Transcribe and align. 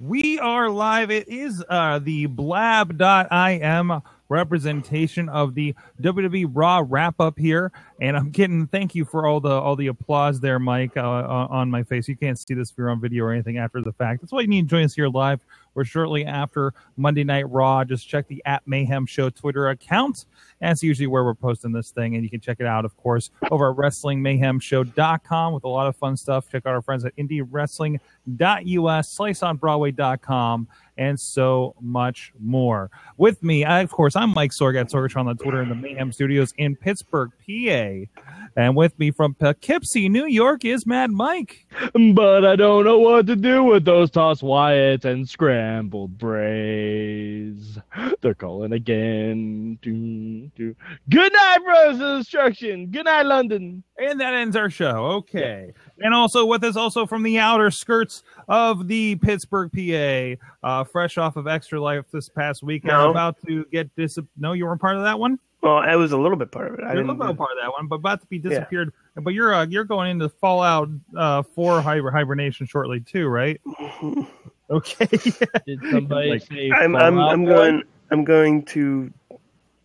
We 0.00 0.38
are 0.38 0.70
live. 0.70 1.10
It 1.10 1.28
is 1.28 1.62
uh, 1.68 1.98
the 1.98 2.24
blab.im 2.24 4.00
representation 4.30 5.28
of 5.28 5.54
the 5.54 5.74
WWE 6.00 6.48
Raw 6.54 6.82
wrap 6.88 7.20
up 7.20 7.38
here, 7.38 7.70
and 8.00 8.16
I'm 8.16 8.30
getting 8.30 8.66
thank 8.66 8.94
you 8.94 9.04
for 9.04 9.26
all 9.26 9.40
the 9.40 9.50
all 9.50 9.76
the 9.76 9.88
applause 9.88 10.40
there, 10.40 10.58
Mike, 10.58 10.96
uh, 10.96 11.00
uh, 11.00 11.48
on 11.50 11.70
my 11.70 11.82
face. 11.82 12.08
You 12.08 12.16
can't 12.16 12.38
see 12.38 12.54
this 12.54 12.70
if 12.70 12.78
you're 12.78 12.88
on 12.88 12.98
video 12.98 13.24
or 13.24 13.32
anything 13.32 13.58
after 13.58 13.82
the 13.82 13.92
fact. 13.92 14.22
That's 14.22 14.32
why 14.32 14.40
you 14.40 14.48
need 14.48 14.62
to 14.62 14.68
join 14.68 14.84
us 14.84 14.94
here 14.94 15.08
live. 15.08 15.40
We're 15.74 15.84
shortly 15.84 16.24
after 16.24 16.74
Monday 16.96 17.24
Night 17.24 17.48
Raw. 17.50 17.84
Just 17.84 18.08
check 18.08 18.28
the 18.28 18.42
at 18.44 18.62
Mayhem 18.66 19.06
Show 19.06 19.30
Twitter 19.30 19.68
account. 19.68 20.26
That's 20.60 20.82
usually 20.82 21.06
where 21.06 21.24
we're 21.24 21.34
posting 21.34 21.72
this 21.72 21.90
thing, 21.90 22.14
and 22.14 22.24
you 22.24 22.30
can 22.30 22.40
check 22.40 22.58
it 22.60 22.66
out, 22.66 22.84
of 22.84 22.96
course, 22.96 23.30
over 23.50 23.70
at 23.70 23.76
WrestlingMayhemShow.com 23.76 25.54
with 25.54 25.64
a 25.64 25.68
lot 25.68 25.86
of 25.86 25.96
fun 25.96 26.16
stuff. 26.16 26.50
Check 26.50 26.66
out 26.66 26.74
our 26.74 26.82
friends 26.82 27.04
at 27.04 27.16
IndieWrestling.us, 27.16 29.18
SliceOnBroadway.com, 29.18 30.68
and 30.98 31.18
so 31.18 31.74
much 31.80 32.32
more. 32.38 32.90
With 33.16 33.42
me, 33.42 33.64
I, 33.64 33.80
of 33.80 33.90
course, 33.90 34.16
I'm 34.16 34.30
Mike 34.30 34.50
Sorg 34.50 34.78
at 34.78 34.90
Sorgatron 34.90 35.28
on 35.28 35.36
Twitter 35.38 35.62
in 35.62 35.68
the 35.68 35.74
Mayhem 35.74 36.12
Studios 36.12 36.52
in 36.58 36.76
Pittsburgh, 36.76 37.30
PA. 37.38 38.22
And 38.56 38.74
with 38.76 38.98
me 38.98 39.10
from 39.10 39.34
Poughkeepsie, 39.34 40.08
New 40.08 40.26
York, 40.26 40.64
is 40.64 40.84
Mad 40.86 41.10
Mike. 41.12 41.66
But 42.14 42.44
I 42.44 42.56
don't 42.56 42.84
know 42.84 42.98
what 42.98 43.26
to 43.28 43.36
do 43.36 43.62
with 43.64 43.84
those 43.84 44.10
tossed 44.10 44.42
Wyatts 44.42 45.04
and 45.04 45.28
scrambled 45.28 46.18
brays. 46.18 47.78
They're 48.20 48.34
calling 48.34 48.72
again. 48.72 49.78
Doo, 49.82 50.50
doo. 50.56 50.74
Good 51.08 51.32
night, 51.32 51.58
Bros 51.64 52.00
of 52.00 52.18
Destruction. 52.20 52.86
Good 52.88 53.04
night, 53.04 53.26
London. 53.26 53.82
And 53.98 54.20
that 54.20 54.34
ends 54.34 54.56
our 54.56 54.70
show. 54.70 55.06
Okay. 55.20 55.72
And 56.00 56.12
also 56.14 56.44
with 56.44 56.64
us, 56.64 56.76
also 56.76 57.06
from 57.06 57.22
the 57.22 57.38
outer 57.38 57.70
skirts 57.70 58.22
of 58.48 58.88
the 58.88 59.16
Pittsburgh, 59.16 59.70
PA, 59.72 60.36
uh, 60.66 60.84
fresh 60.84 61.18
off 61.18 61.36
of 61.36 61.46
Extra 61.46 61.80
Life 61.80 62.06
this 62.12 62.28
past 62.28 62.62
weekend, 62.62 62.92
No. 62.92 63.10
about 63.10 63.36
to 63.46 63.64
get 63.72 63.94
dis. 63.96 64.18
No, 64.38 64.52
you 64.52 64.66
weren't 64.66 64.80
part 64.80 64.96
of 64.96 65.02
that 65.04 65.18
one. 65.18 65.38
Well, 65.62 65.76
I 65.76 65.96
was 65.96 66.12
a 66.12 66.18
little 66.18 66.38
bit 66.38 66.50
part 66.50 66.68
of 66.72 66.74
it. 66.78 66.80
I 66.84 66.92
You're 66.94 67.02
a 67.02 67.04
didn't. 67.04 67.18
little 67.18 67.32
bit 67.34 67.38
part 67.38 67.50
of 67.52 67.58
that 67.62 67.70
one, 67.72 67.86
but 67.86 67.96
about 67.96 68.20
to 68.22 68.26
be 68.28 68.38
disappeared. 68.38 68.92
But 69.16 69.34
you're 69.34 69.52
uh, 69.54 69.66
you're 69.66 69.84
going 69.84 70.10
into 70.10 70.28
Fallout 70.28 70.88
uh, 71.16 71.42
Four 71.42 71.82
hiber- 71.82 72.10
hibernation 72.12 72.66
shortly 72.66 73.00
too, 73.00 73.26
right? 73.28 73.60
Okay. 74.70 75.06
Did 75.66 75.80
somebody 75.90 76.30
Like, 76.30 76.42
say 76.42 76.70
I'm 76.70 76.94
I'm 76.94 77.18
I'm 77.18 77.44
Boy? 77.44 77.50
going 77.50 77.82
I'm 78.12 78.24
going 78.24 78.62
to 78.66 79.12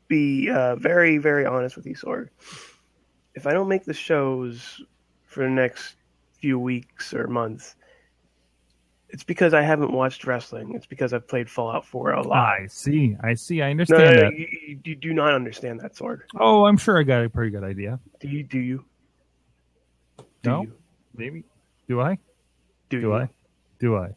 be 0.07 0.49
uh, 0.51 0.75
very 0.75 1.17
very 1.17 1.45
honest 1.45 1.75
with 1.75 1.87
you, 1.87 1.95
Sorg. 1.95 2.29
If 3.33 3.47
I 3.47 3.53
don't 3.53 3.67
make 3.67 3.83
the 3.83 3.95
shows 3.95 4.79
for 5.23 5.43
the 5.43 5.49
next 5.49 5.95
few 6.39 6.59
weeks 6.59 7.13
or 7.15 7.25
months, 7.27 7.75
it's 9.15 9.23
because 9.23 9.53
I 9.53 9.61
haven't 9.61 9.93
watched 9.93 10.25
wrestling. 10.25 10.75
It's 10.75 10.85
because 10.85 11.13
I've 11.13 11.25
played 11.25 11.49
Fallout 11.49 11.85
4 11.85 12.11
a 12.11 12.27
lot. 12.27 12.37
I 12.37 12.67
see. 12.67 13.15
I 13.23 13.33
see. 13.35 13.61
I 13.61 13.71
understand 13.71 14.01
no, 14.03 14.11
no, 14.13 14.19
that. 14.29 14.37
you, 14.37 14.47
you, 14.67 14.79
you 14.83 14.95
do 14.95 15.13
not 15.13 15.33
understand 15.33 15.79
that, 15.79 15.93
Sorg. 15.95 16.19
Oh, 16.37 16.65
I'm 16.65 16.75
sure 16.75 16.99
I 16.99 17.03
got 17.03 17.23
a 17.23 17.29
pretty 17.29 17.49
good 17.51 17.63
idea. 17.63 17.97
Do 18.19 18.27
you? 18.27 18.43
Do 18.43 18.59
you? 18.59 18.83
Do 20.43 20.49
No? 20.49 20.61
you? 20.63 20.73
Maybe. 21.15 21.43
Do 21.87 22.01
I? 22.01 22.15
Do, 22.89 22.99
Do 22.99 23.07
you? 23.07 23.13
I? 23.15 23.29
Do 23.79 23.95
I? 23.95 24.09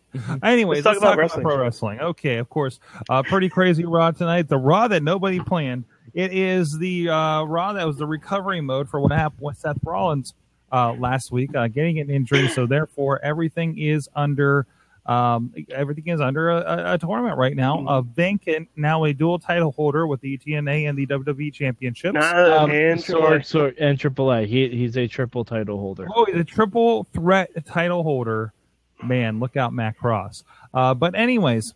Anyways, 0.42 0.84
Let's 0.84 0.98
talk 0.98 1.10
about 1.10 1.16
wrestling. 1.18 1.44
pro 1.44 1.58
wrestling. 1.58 2.00
Okay, 2.00 2.38
of 2.38 2.48
course. 2.48 2.80
Uh, 3.08 3.22
pretty 3.22 3.48
crazy 3.48 3.84
Raw 3.84 4.10
tonight. 4.10 4.48
The 4.48 4.58
Raw 4.58 4.88
that 4.88 5.04
nobody 5.04 5.38
planned. 5.38 5.84
It 6.12 6.32
is 6.32 6.76
the 6.76 7.08
uh, 7.08 7.44
Raw 7.44 7.72
that 7.74 7.86
was 7.86 7.98
the 7.98 8.06
recovery 8.08 8.62
mode 8.62 8.88
for 8.88 8.98
what 8.98 9.12
happened 9.12 9.42
with 9.42 9.58
Seth 9.58 9.78
Rollins 9.84 10.34
uh, 10.72 10.94
last 10.94 11.30
week, 11.30 11.54
uh, 11.54 11.68
getting 11.68 12.00
an 12.00 12.10
injury. 12.10 12.48
So 12.48 12.66
therefore, 12.66 13.20
everything 13.22 13.78
is 13.78 14.08
under. 14.16 14.66
Um, 15.08 15.54
everything 15.70 16.08
is 16.08 16.20
under 16.20 16.50
a, 16.50 16.56
a, 16.58 16.94
a 16.94 16.98
tournament 16.98 17.38
right 17.38 17.56
now. 17.56 17.78
A 17.88 17.98
Uh, 17.98 18.02
and 18.46 18.66
now 18.76 19.04
a 19.04 19.12
dual 19.14 19.38
title 19.38 19.72
holder 19.72 20.06
with 20.06 20.20
the 20.20 20.36
TNA 20.38 20.88
and 20.88 20.98
the 20.98 21.06
WWE 21.06 21.50
championships. 21.52 22.12
Nah, 22.14 22.58
Um, 22.64 22.70
and 22.70 23.00
Sorg, 23.00 23.40
Sorg, 23.40 23.74
and 23.80 23.98
AAA. 23.98 24.46
He, 24.46 24.68
he's 24.68 24.96
a 24.98 25.08
triple 25.08 25.44
title 25.46 25.78
holder. 25.80 26.06
Oh, 26.14 26.26
the 26.30 26.44
triple 26.44 27.04
threat 27.14 27.50
title 27.66 28.02
holder. 28.02 28.52
Man, 29.02 29.40
look 29.40 29.56
out, 29.56 29.72
Matt 29.72 29.96
Cross. 29.96 30.44
Uh, 30.74 30.92
but 30.92 31.14
anyways, 31.14 31.72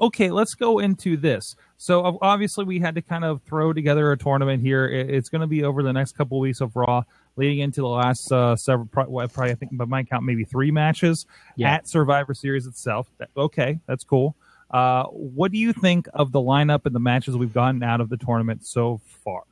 okay, 0.00 0.30
let's 0.30 0.54
go 0.54 0.78
into 0.78 1.16
this. 1.16 1.56
So 1.78 2.18
obviously, 2.22 2.64
we 2.64 2.80
had 2.80 2.94
to 2.94 3.02
kind 3.02 3.24
of 3.24 3.42
throw 3.42 3.72
together 3.72 4.10
a 4.12 4.16
tournament 4.18 4.62
here. 4.62 4.86
It- 4.86 5.10
It's 5.10 5.28
going 5.28 5.40
to 5.42 5.46
be 5.46 5.62
over 5.62 5.82
the 5.82 5.92
next 5.92 6.12
couple 6.16 6.38
of 6.38 6.42
weeks 6.42 6.60
of 6.60 6.74
Raw, 6.76 7.04
leading 7.36 7.58
into 7.60 7.80
the 7.82 7.88
last 7.88 8.30
uh, 8.32 8.56
several, 8.56 8.86
pro- 8.86 9.08
well, 9.08 9.28
probably 9.28 9.52
I 9.52 9.54
think 9.56 9.76
by 9.76 9.84
my 9.84 10.02
count, 10.02 10.24
maybe 10.24 10.44
three 10.44 10.70
matches 10.70 11.26
Yeah. 11.56 11.74
at 11.74 11.88
Survivor 11.88 12.34
Series 12.34 12.66
itself. 12.66 13.08
That- 13.18 13.30
Okay, 13.36 13.78
that's 13.86 14.04
cool. 14.04 14.34
Uh, 14.70 15.04
what 15.04 15.52
do 15.52 15.58
you 15.58 15.72
think 15.72 16.08
of 16.14 16.32
the 16.32 16.40
lineup 16.40 16.86
and 16.86 16.94
the 16.94 16.98
matches 17.00 17.36
we've 17.36 17.52
gotten 17.54 17.82
out 17.82 18.00
of 18.00 18.08
the 18.08 18.16
tournament 18.16 18.66
so 18.66 19.00
far? 19.24 19.42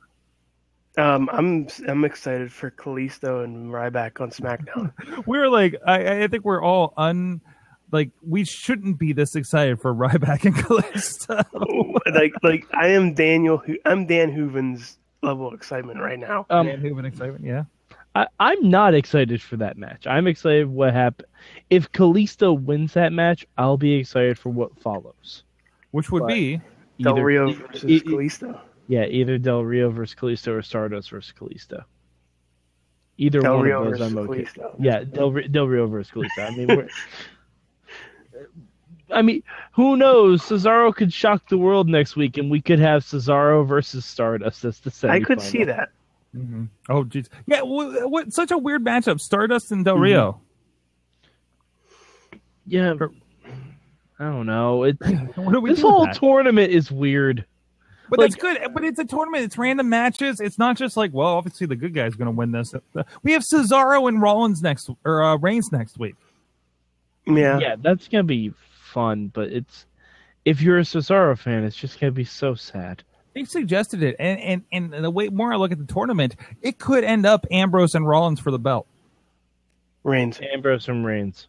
um, 0.97 1.29
I'm 1.31 1.67
I'm 1.87 2.05
excited 2.05 2.51
for 2.53 2.71
Kalisto 2.71 3.43
and 3.43 3.69
Ryback 3.71 4.21
on 4.21 4.29
SmackDown. 4.31 4.93
we're 5.25 5.49
like 5.49 5.75
I, 5.85 6.23
I 6.23 6.27
think 6.27 6.45
we're 6.45 6.63
all 6.63 6.93
un 6.97 7.41
like 7.91 8.11
we 8.25 8.45
shouldn't 8.45 8.97
be 8.97 9.11
this 9.13 9.35
excited 9.35 9.79
for 9.81 9.93
Ryback 9.93 10.45
and 10.45 10.55
Kalisto. 10.65 11.43
like 12.13 12.33
like 12.43 12.65
I 12.73 12.87
am 12.89 13.13
Daniel. 13.13 13.61
I'm 13.85 14.05
Dan 14.05 14.31
Hooven's 14.31 14.97
level 15.21 15.47
of 15.47 15.53
excitement 15.53 15.99
right 15.99 16.17
now. 16.19 16.45
Um, 16.49 16.67
Man, 16.67 16.79
Hooven 16.79 17.03
excitement, 17.05 17.43
yeah. 17.43 17.63
I, 18.15 18.27
I'm 18.39 18.69
not 18.69 18.93
excited 18.95 19.41
for 19.41 19.57
that 19.57 19.77
match. 19.77 20.07
I'm 20.07 20.27
excited 20.27 20.67
what 20.67 20.93
happened. 20.93 21.27
If 21.69 21.91
Kalisto 21.91 22.59
wins 22.59 22.93
that 22.93 23.11
match, 23.11 23.45
I'll 23.57 23.77
be 23.77 23.93
excited 23.95 24.39
for 24.39 24.49
what 24.49 24.79
follows. 24.79 25.43
Which 25.91 26.11
would 26.11 26.21
But- 26.21 26.27
be 26.29 26.61
Del 27.01 27.13
Either- 27.15 27.25
Rio 27.25 27.51
versus 27.51 27.83
e- 27.91 27.99
Kalisto. 28.01 28.59
Yeah, 28.87 29.05
either 29.05 29.37
Del 29.37 29.63
Rio 29.65 29.89
versus 29.89 30.15
Kalisto 30.15 30.53
or 30.57 30.61
Stardust 30.61 31.09
versus 31.09 31.33
Kalisto. 31.37 31.83
Either 33.17 33.41
Del 33.41 33.55
one 33.57 33.65
Rio 33.65 33.79
of 33.79 33.83
those, 33.91 33.99
versus 33.99 34.13
I'm 34.13 34.17
okay. 34.29 34.43
Kalisto. 34.43 34.75
Yeah, 34.79 35.03
Del, 35.03 35.31
Ri- 35.31 35.47
Del 35.49 35.67
Rio 35.67 35.87
versus 35.87 36.11
Kalisto. 36.13 36.39
I 36.39 36.55
mean, 36.55 36.67
we're, 36.67 36.87
I 39.13 39.21
mean, 39.21 39.43
who 39.73 39.97
knows? 39.97 40.41
Cesaro 40.41 40.95
could 40.95 41.11
shock 41.13 41.47
the 41.49 41.57
world 41.57 41.87
next 41.89 42.15
week, 42.15 42.37
and 42.37 42.49
we 42.49 42.61
could 42.61 42.79
have 42.79 43.03
Cesaro 43.03 43.65
versus 43.67 44.05
Stardust 44.05 44.63
as 44.65 44.79
the 44.79 44.89
semifinal. 44.89 45.09
I 45.11 45.19
could 45.21 45.41
see 45.41 45.63
that. 45.65 45.89
Oh 46.89 47.03
jeez, 47.05 47.27
yeah. 47.47 47.61
What, 47.61 48.09
what 48.09 48.33
such 48.33 48.51
a 48.51 48.57
weird 48.57 48.83
matchup? 48.83 49.19
Stardust 49.19 49.71
and 49.71 49.79
Mm-hmm. 49.79 49.83
Del 49.85 49.97
Rio. 49.97 50.41
Yeah, 52.67 52.93
I 54.19 54.23
don't 54.23 54.45
know. 54.45 54.83
It, 54.83 54.97
What 55.35 55.53
do 55.53 55.59
we 55.61 55.71
this 55.71 55.79
do 55.81 55.89
whole 55.89 56.05
that? 56.05 56.15
tournament 56.15 56.71
is 56.71 56.91
weird. 56.91 57.45
But 58.09 58.19
like- 58.19 58.31
that's 58.31 58.41
good. 58.41 58.73
But 58.73 58.83
it's 58.83 58.99
a 58.99 59.05
tournament. 59.05 59.43
It's 59.45 59.57
random 59.57 59.89
matches. 59.89 60.39
It's 60.39 60.57
not 60.59 60.77
just 60.77 60.95
like, 60.97 61.11
well, 61.13 61.27
obviously 61.27 61.67
the 61.67 61.75
good 61.75 61.93
guy's 61.93 62.15
going 62.15 62.27
to 62.27 62.31
win 62.31 62.51
this. 62.51 62.73
We 63.23 63.31
have 63.33 63.41
Cesaro 63.43 64.07
and 64.07 64.21
Rollins 64.21 64.61
next, 64.61 64.89
or 65.03 65.23
uh, 65.23 65.37
Reigns 65.37 65.71
next 65.71 65.97
week. 65.99 66.15
Yeah. 67.27 67.57
Yeah, 67.59 67.75
that's 67.81 68.07
gonna 68.07 68.23
be 68.23 68.53
fun, 68.93 69.31
but 69.33 69.51
it's 69.51 69.87
if 70.45 70.61
you're 70.61 70.77
a 70.77 70.81
Cesaro 70.83 71.35
fan, 71.37 71.63
it's 71.63 71.75
just 71.75 71.99
gonna 71.99 72.11
be 72.11 72.23
so 72.25 72.53
sad. 72.53 73.03
They 73.35 73.43
suggested 73.43 74.01
it, 74.01 74.15
and 74.17 74.63
and 74.71 74.91
and 74.93 75.03
the 75.03 75.11
way 75.11 75.27
more 75.27 75.53
I 75.53 75.57
look 75.57 75.71
at 75.73 75.77
the 75.77 75.93
tournament, 75.93 76.37
it 76.61 76.79
could 76.79 77.03
end 77.03 77.25
up 77.25 77.45
Ambrose 77.51 77.93
and 77.93 78.07
Rollins 78.07 78.39
for 78.39 78.49
the 78.49 78.57
belt. 78.57 78.87
Reigns. 80.03 80.39
Ambrose 80.53 80.87
and 80.87 81.05
Reigns. 81.05 81.47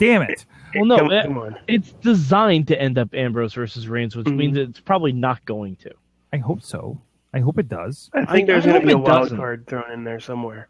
Damn 0.00 0.22
it! 0.22 0.46
Well, 0.74 0.86
no, 0.86 0.96
come, 0.98 1.08
that- 1.10 1.26
come 1.26 1.38
on. 1.38 1.56
it's 1.68 1.92
designed 1.92 2.66
to 2.68 2.80
end 2.80 2.96
up 2.96 3.12
Ambrose 3.14 3.52
versus 3.52 3.86
Reigns, 3.88 4.16
which 4.16 4.26
Mhm. 4.26 4.36
means 4.36 4.56
it's 4.56 4.80
probably 4.80 5.12
not 5.12 5.44
going 5.44 5.76
to. 5.76 5.90
I 6.32 6.38
hope 6.38 6.62
so. 6.62 6.98
I 7.34 7.40
hope 7.40 7.58
it 7.58 7.68
does. 7.68 8.08
I 8.14 8.20
I- 8.20 8.24
think 8.24 8.46
there's 8.46 8.64
going 8.64 8.80
to 8.80 8.86
be 8.86 8.92
a 8.94 8.96
wild 8.98 9.24
doesn't. 9.24 9.36
card 9.36 9.66
thrown 9.66 9.90
in 9.92 10.04
there 10.04 10.18
somewhere. 10.20 10.68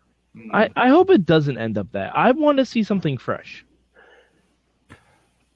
I, 0.52 0.68
I 0.76 0.88
hope 0.88 1.10
it 1.10 1.24
doesn't 1.26 1.58
end 1.58 1.78
up 1.78 1.90
that. 1.92 2.16
I 2.16 2.30
want 2.32 2.58
to 2.58 2.64
see 2.64 2.82
something 2.82 3.16
fresh. 3.18 3.64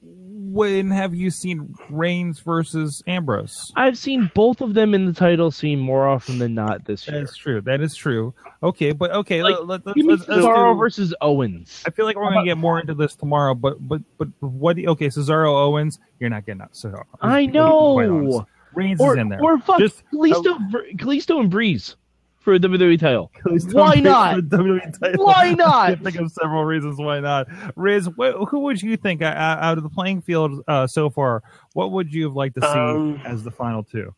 When 0.07 0.89
have 0.91 1.13
you 1.13 1.31
seen 1.31 1.73
Reigns 1.89 2.39
versus 2.39 3.03
Ambrose? 3.07 3.73
I've 3.75 3.97
seen 3.97 4.31
both 4.33 4.61
of 4.61 4.73
them 4.73 4.93
in 4.93 5.05
the 5.05 5.11
title 5.11 5.51
scene 5.51 5.79
more 5.79 6.07
often 6.07 6.37
than 6.39 6.53
not 6.53 6.85
this 6.85 7.07
year. 7.07 7.23
is 7.23 7.35
true. 7.35 7.59
That 7.61 7.81
is 7.81 7.93
true. 7.93 8.33
Okay, 8.63 8.93
but 8.93 9.11
okay, 9.11 9.43
Like, 9.43 9.55
let, 9.63 9.85
let, 9.85 9.95
Give 9.95 10.05
me 10.05 10.13
let's, 10.15 10.27
let's 10.29 10.41
Cesaro 10.45 10.73
do- 10.73 10.77
versus 10.79 11.13
Owens. 11.19 11.83
I 11.85 11.89
feel 11.89 12.05
like 12.05 12.15
we're 12.15 12.31
going 12.31 12.45
to 12.45 12.49
get 12.49 12.57
more 12.57 12.79
into 12.79 12.93
this 12.93 13.15
tomorrow, 13.15 13.53
but 13.53 13.85
but 13.85 14.01
but 14.17 14.29
what? 14.39 14.77
Okay, 14.79 15.07
Cesaro 15.07 15.49
Owens, 15.53 15.99
you're 16.21 16.29
not 16.29 16.45
getting 16.45 16.59
that. 16.59 16.71
Cesaro. 16.73 17.03
I 17.21 17.47
To 17.47 17.51
be 17.51 17.57
quite 17.57 18.07
know. 18.09 18.47
Reigns 18.75 18.99
Or, 19.01 19.15
is 19.15 19.21
in 19.21 19.29
there. 19.29 19.41
or 19.41 19.57
fuck 19.59 19.79
Just- 19.79 20.03
Kalisto, 20.13 20.71
Ver- 20.71 20.85
oh. 20.89 20.95
Kalisto 20.95 21.39
and 21.39 21.49
Breeze 21.49 21.95
for 22.45 22.53
a 22.53 22.59
WWE 22.59 22.97
title. 23.07 23.31
Why 23.73 23.95
not? 23.95 24.37
WWE 24.37 24.99
title. 24.99 25.25
Why 25.25 25.33
I 25.47 25.53
not? 25.55 25.95
can 25.95 26.03
think 26.05 26.15
of 26.17 26.31
several 26.31 26.63
reasons 26.63 26.97
why 26.97 27.19
not. 27.19 27.47
Riz, 27.75 28.05
wh- 28.17 28.45
who 28.47 28.59
would 28.61 28.81
you 28.81 28.95
think 28.95 29.21
uh, 29.21 29.25
out 29.35 29.77
of 29.77 29.83
the 29.83 29.89
playing 29.89 30.21
field 30.21 30.61
uh, 30.67 30.87
so 30.87 31.09
far? 31.09 31.43
What 31.73 31.91
would 31.91 32.13
you 32.13 32.23
have 32.25 32.35
liked 32.35 32.55
to 32.55 32.61
see 32.61 32.67
Um, 32.67 33.19
as 33.25 33.43
the 33.43 33.51
final 33.51 33.83
two? 33.83 34.15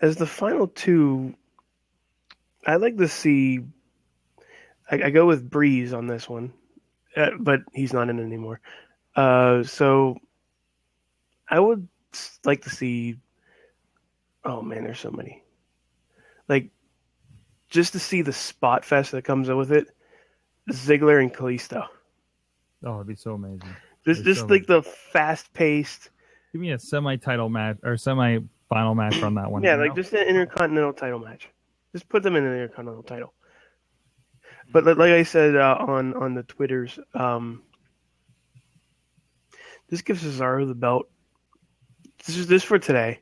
As 0.00 0.16
the 0.16 0.26
final 0.26 0.68
two, 0.68 1.34
I'd 2.66 2.76
like 2.76 2.98
to 2.98 3.08
see. 3.08 3.60
I, 4.90 5.04
I 5.04 5.10
go 5.10 5.26
with 5.26 5.48
Breeze 5.48 5.92
on 5.92 6.06
this 6.06 6.28
one, 6.28 6.52
uh, 7.16 7.30
but 7.40 7.60
he's 7.72 7.92
not 7.92 8.08
in 8.10 8.18
it 8.18 8.22
anymore. 8.24 8.60
Uh, 9.16 9.62
so 9.62 10.18
I 11.48 11.58
would 11.58 11.88
like 12.44 12.62
to 12.62 12.70
see. 12.70 13.16
Oh 14.44 14.60
man, 14.60 14.84
there's 14.84 14.98
so 15.00 15.10
many. 15.10 15.42
Like, 16.48 16.70
just 17.72 17.94
to 17.94 17.98
see 17.98 18.22
the 18.22 18.32
spot 18.32 18.84
fest 18.84 19.12
that 19.12 19.24
comes 19.24 19.48
with 19.48 19.72
it, 19.72 19.88
Ziggler 20.70 21.20
and 21.20 21.32
Kalisto. 21.32 21.86
Oh, 22.84 22.96
it'd 22.96 23.06
be 23.06 23.16
so 23.16 23.32
amazing. 23.32 23.74
Just, 24.04 24.24
just 24.24 24.40
so 24.40 24.46
like 24.46 24.66
the 24.66 24.82
fast 24.82 25.52
paced. 25.54 26.10
Give 26.52 26.60
me 26.60 26.72
a 26.72 26.78
semi-title 26.78 27.48
match 27.48 27.78
or 27.82 27.96
semi-final 27.96 28.94
match 28.94 29.22
on 29.22 29.36
that 29.36 29.50
one. 29.50 29.62
Yeah, 29.62 29.76
like 29.76 29.90
know? 29.90 29.96
just 29.96 30.12
an 30.12 30.26
intercontinental 30.26 30.92
title 30.92 31.18
match. 31.18 31.48
Just 31.92 32.08
put 32.08 32.22
them 32.22 32.36
in 32.36 32.44
an 32.44 32.52
intercontinental 32.52 33.04
title. 33.04 33.32
But 34.70 34.84
like 34.84 35.12
I 35.12 35.22
said 35.22 35.56
uh, 35.56 35.76
on 35.78 36.14
on 36.14 36.34
the 36.34 36.42
twitters, 36.42 36.98
um, 37.14 37.62
this 39.88 40.02
gives 40.02 40.22
Cesaro 40.22 40.66
the 40.66 40.74
belt. 40.74 41.08
This 42.24 42.36
is 42.36 42.46
this 42.46 42.62
for 42.62 42.78
today. 42.78 43.20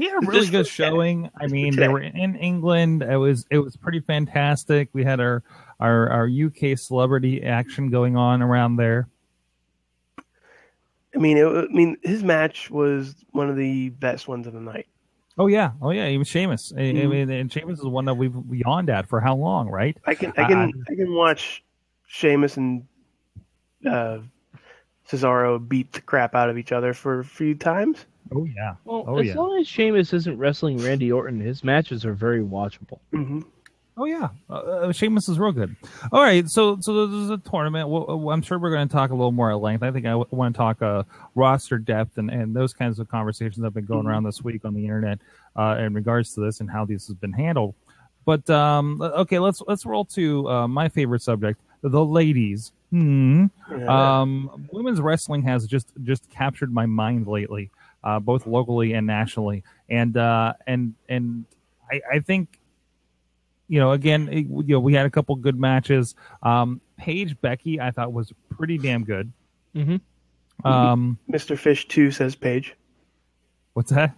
He 0.00 0.06
had 0.06 0.14
a 0.14 0.26
really 0.26 0.40
Just 0.40 0.50
good 0.52 0.66
showing. 0.66 1.28
I 1.38 1.46
mean, 1.46 1.76
they 1.76 1.86
were 1.88 2.00
in 2.00 2.34
England. 2.34 3.02
It 3.02 3.16
was 3.18 3.44
it 3.50 3.58
was 3.58 3.76
pretty 3.76 4.00
fantastic. 4.00 4.88
We 4.94 5.04
had 5.04 5.20
our 5.20 5.42
our 5.78 6.08
our 6.08 6.26
UK 6.26 6.78
celebrity 6.78 7.42
action 7.42 7.90
going 7.90 8.16
on 8.16 8.40
around 8.40 8.76
there. 8.76 9.08
I 11.14 11.18
mean, 11.18 11.36
it, 11.36 11.44
I 11.44 11.66
mean, 11.66 11.98
his 12.02 12.22
match 12.22 12.70
was 12.70 13.14
one 13.32 13.50
of 13.50 13.56
the 13.56 13.90
best 13.90 14.26
ones 14.26 14.46
of 14.46 14.54
the 14.54 14.60
night. 14.60 14.86
Oh 15.36 15.48
yeah, 15.48 15.72
oh 15.82 15.90
yeah, 15.90 16.08
even 16.08 16.24
Sheamus. 16.24 16.72
I- 16.74 16.80
I 16.80 16.92
mean, 16.92 17.30
and 17.30 17.52
Sheamus 17.52 17.78
is 17.78 17.84
one 17.84 18.06
that 18.06 18.14
we've 18.14 18.34
yawned 18.50 18.88
at 18.88 19.06
for 19.06 19.20
how 19.20 19.36
long, 19.36 19.68
right? 19.68 19.98
I 20.06 20.14
can, 20.14 20.32
I 20.38 20.44
can, 20.48 20.58
Uh, 20.58 20.68
I 20.90 20.94
can 20.94 21.12
watch 21.14 21.62
Sheamus 22.06 22.56
and 22.56 22.86
uh, 23.86 24.20
Cesaro 25.06 25.58
beat 25.68 25.92
the 25.92 26.00
crap 26.00 26.34
out 26.34 26.48
of 26.48 26.56
each 26.56 26.72
other 26.72 26.94
for 26.94 27.18
a 27.18 27.24
few 27.24 27.54
times. 27.54 28.06
Oh 28.34 28.44
yeah, 28.44 28.74
Well, 28.84 29.04
Oh, 29.06 29.18
as 29.18 29.26
yeah. 29.26 29.34
long 29.34 29.58
as 29.60 29.66
Sheamus 29.66 30.12
isn't 30.12 30.38
wrestling 30.38 30.78
Randy 30.78 31.10
Orton, 31.10 31.40
his 31.40 31.64
matches 31.64 32.04
are 32.04 32.14
very 32.14 32.40
watchable. 32.42 32.98
hmm 33.12 33.40
oh 33.96 34.04
yeah. 34.06 34.28
Uh, 34.48 34.52
uh, 34.54 34.92
Sheamus 34.92 35.28
is 35.28 35.38
real 35.38 35.52
good. 35.52 35.74
All 36.12 36.22
right, 36.22 36.48
so 36.48 36.78
so 36.80 37.06
this 37.06 37.16
is 37.16 37.30
a 37.30 37.36
tournament. 37.38 37.88
Well, 37.88 38.30
I'm 38.30 38.40
sure 38.40 38.58
we're 38.58 38.70
going 38.70 38.88
to 38.88 38.92
talk 38.92 39.10
a 39.10 39.14
little 39.14 39.32
more 39.32 39.50
at 39.50 39.58
length. 39.60 39.82
I 39.82 39.90
think 39.90 40.06
I 40.06 40.10
w- 40.10 40.26
want 40.30 40.54
to 40.54 40.58
talk 40.58 40.80
uh, 40.80 41.02
roster 41.34 41.76
depth 41.78 42.16
and, 42.16 42.30
and 42.30 42.54
those 42.56 42.72
kinds 42.72 42.98
of 42.98 43.08
conversations 43.08 43.56
that 43.56 43.64
have 43.64 43.74
been 43.74 43.84
going 43.84 44.04
Mhm. 44.04 44.08
around 44.08 44.24
this 44.24 44.42
week 44.42 44.64
on 44.64 44.74
the 44.74 44.84
internet 44.84 45.18
uh, 45.56 45.76
in 45.80 45.92
regards 45.92 46.32
to 46.34 46.40
this 46.40 46.60
and 46.60 46.70
how 46.70 46.84
this 46.86 47.08
has 47.08 47.16
been 47.16 47.32
handled. 47.32 47.74
But 48.24 48.48
um, 48.48 49.02
okay, 49.02 49.38
let's 49.38 49.60
let's 49.66 49.84
roll 49.84 50.04
to 50.06 50.48
uh, 50.48 50.68
my 50.68 50.88
favorite 50.88 51.22
subject, 51.22 51.60
the 51.82 52.04
ladies. 52.04 52.72
Hmm. 52.90 53.46
Yeah. 53.70 54.20
Um, 54.20 54.66
women's 54.72 55.00
wrestling 55.00 55.42
has 55.42 55.66
just 55.66 55.88
just 56.04 56.28
captured 56.30 56.72
my 56.72 56.86
mind 56.86 57.26
lately, 57.26 57.70
uh, 58.04 58.18
both 58.20 58.46
locally 58.46 58.92
and 58.94 59.06
nationally, 59.06 59.62
and 59.88 60.16
uh, 60.16 60.52
and 60.66 60.94
and 61.08 61.44
I, 61.90 62.00
I 62.14 62.18
think, 62.20 62.58
you 63.68 63.78
know, 63.80 63.92
again, 63.92 64.28
it- 64.30 64.46
you 64.46 64.64
know, 64.74 64.80
we 64.80 64.94
had 64.94 65.06
a 65.06 65.10
couple 65.10 65.34
good 65.36 65.58
matches. 65.58 66.14
Um, 66.42 66.80
Paige 66.96 67.40
Becky, 67.40 67.80
I 67.80 67.90
thought 67.90 68.12
was 68.12 68.32
pretty 68.50 68.78
damn 68.78 69.04
good. 69.04 69.32
Mm-hmm. 69.74 70.66
Um, 70.66 71.18
Mr. 71.30 71.56
Fish 71.58 71.88
two 71.88 72.10
says 72.10 72.34
Page. 72.34 72.74
what's 73.72 73.90
that? 73.90 74.14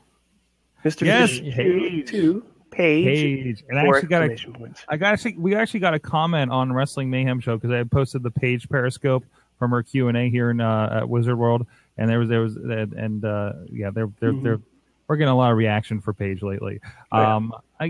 Mr. 0.85 1.07
Yes, 1.07 1.39
Fish 1.39 1.55
Paige. 1.55 2.09
two 2.11 2.45
Page. 2.71 3.05
Page, 3.05 3.65
and 3.69 3.79
I 3.79 3.87
actually 3.87 4.09
got 4.09 4.23
a 4.25 4.51
points. 4.59 4.83
I 4.89 4.97
got 4.97 5.13
actually 5.13 5.37
we 5.37 5.55
actually 5.55 5.81
got 5.81 5.93
a 5.95 5.99
comment 6.01 6.51
on 6.51 6.73
Wrestling 6.73 7.11
Mayhem 7.11 7.39
show 7.39 7.57
because 7.57 7.71
I 7.71 7.77
had 7.77 7.91
posted 7.91 8.23
the 8.23 8.31
Paige 8.31 8.67
Periscope 8.69 9.25
from 9.59 9.71
her 9.73 9.83
Q 9.83 10.09
and 10.09 10.17
A 10.17 10.29
here 10.31 10.51
in 10.51 10.61
uh, 10.61 11.01
at 11.03 11.09
Wizard 11.09 11.39
World, 11.39 11.67
and 11.99 12.09
there 12.09 12.19
was 12.19 12.29
there 12.29 12.41
was 12.41 12.57
and 12.57 13.25
uh, 13.25 13.53
yeah, 13.71 13.91
they're 13.91 14.09
they're 14.21 14.33
Mhm. 14.33 14.43
they're 14.43 14.61
we're 15.09 15.17
getting 15.17 15.33
a 15.33 15.37
lot 15.37 15.51
of 15.51 15.59
reaction 15.59 16.01
for 16.01 16.13
Paige 16.15 16.43
lately. 16.43 16.81
Yeah. 17.13 17.37
Um, 17.37 17.53
I, 17.79 17.85
I, 17.85 17.89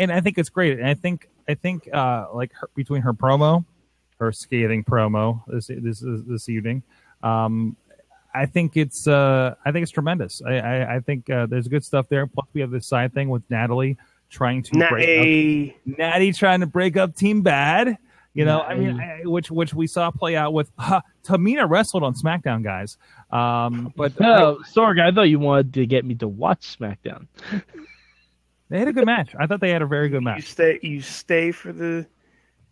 and 0.00 0.10
I 0.10 0.20
think 0.20 0.36
it's 0.38 0.48
great, 0.48 0.78
and 0.78 0.88
I 0.88 0.94
think 0.94 1.28
I 1.48 1.54
think 1.54 1.88
uh, 1.92 2.26
like 2.34 2.52
her, 2.54 2.68
between 2.74 3.02
her 3.02 3.12
promo, 3.12 3.64
her 4.18 4.32
scathing 4.32 4.82
promo 4.82 5.42
this 5.46 5.68
this 5.68 6.02
this 6.26 6.48
evening. 6.48 6.82
Um, 7.22 7.76
I 8.34 8.46
think 8.46 8.76
it's 8.76 9.06
uh, 9.06 9.54
I 9.64 9.72
think 9.72 9.82
it's 9.84 9.92
tremendous. 9.92 10.42
I 10.44 10.54
I, 10.58 10.96
I 10.96 11.00
think 11.00 11.30
uh, 11.30 11.46
there's 11.46 11.68
good 11.68 11.84
stuff 11.84 12.08
there. 12.08 12.26
Plus, 12.26 12.46
we 12.52 12.60
have 12.62 12.70
this 12.70 12.86
side 12.86 13.14
thing 13.14 13.28
with 13.28 13.42
Natalie 13.48 13.96
trying 14.28 14.62
to 14.64 14.76
Nah, 14.78 14.88
break 14.90 15.70
up 15.70 15.98
Natty 15.98 16.32
trying 16.32 16.60
to 16.60 16.66
break 16.66 16.96
up 16.96 17.14
Team 17.14 17.42
Bad. 17.42 17.96
You 18.36 18.44
know, 18.44 18.60
I 18.60 18.74
mean, 18.74 19.00
I, 19.00 19.22
which 19.24 19.50
which 19.50 19.72
we 19.72 19.86
saw 19.86 20.10
play 20.10 20.36
out 20.36 20.52
with 20.52 20.70
uh, 20.78 21.00
Tamina 21.24 21.68
wrestled 21.68 22.02
on 22.02 22.14
SmackDown, 22.14 22.62
guys. 22.62 22.98
Um, 23.30 23.92
but 23.96 24.18
No, 24.20 24.58
Sorg, 24.74 25.00
I 25.00 25.10
thought 25.10 25.22
you 25.30 25.38
wanted 25.38 25.72
to 25.74 25.86
get 25.86 26.04
me 26.04 26.14
to 26.16 26.28
watch 26.28 26.78
SmackDown. 26.78 27.26
they 28.68 28.78
had 28.78 28.88
a 28.88 28.92
good 28.92 29.06
match. 29.06 29.34
I 29.38 29.46
thought 29.46 29.60
they 29.60 29.70
had 29.70 29.80
a 29.82 29.86
very 29.86 30.08
good 30.10 30.22
match. 30.22 30.36
you 30.36 30.42
match. 30.42 30.50
stay. 30.50 30.78
You 30.82 31.00
stay 31.00 31.50
for 31.50 31.72
the 31.72 32.06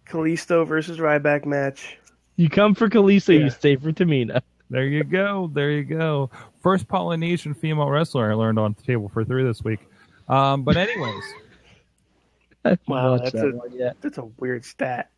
Kalisto 0.07 0.67
versus 0.67 0.99
Ryback 0.99 1.47
match. 1.47 1.97
You 2.37 2.51
come 2.51 2.75
for 2.75 2.91
Kalisto, 2.91 3.33
Yeah. 3.39 3.45
you 3.45 3.51
stay 3.51 3.77
for 3.77 3.91
Tamina. 3.91 4.43
There 4.71 4.85
you 4.85 5.03
go. 5.05 5.51
There 5.53 5.71
you 5.71 5.85
go. 5.85 6.31
First 6.63 6.89
Polynesian 6.89 7.55
female 7.55 7.89
wrestler 7.89 8.31
I 8.31 8.35
learned 8.35 8.59
on 8.59 8.75
table 8.75 9.09
for 9.09 9.25
three 9.25 9.45
this 9.45 9.63
week. 9.65 9.81
Um, 10.29 10.63
but 10.63 10.77
anyways, 10.77 11.23
Wow, 12.89 13.19
that's 13.19 13.33
that 13.33 13.47
a- 13.47 13.95
That's 14.01 14.19
a 14.19 14.25
weird 14.39 14.65
stat. 14.65 15.11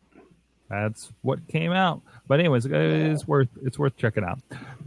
That's 0.69 1.11
what 1.21 1.47
came 1.47 1.71
out. 1.71 2.01
But 2.27 2.39
anyways, 2.39 2.65
it's 2.65 3.27
worth 3.27 3.49
it's 3.63 3.79
worth 3.79 3.95
checking 3.97 4.23
out. 4.23 4.39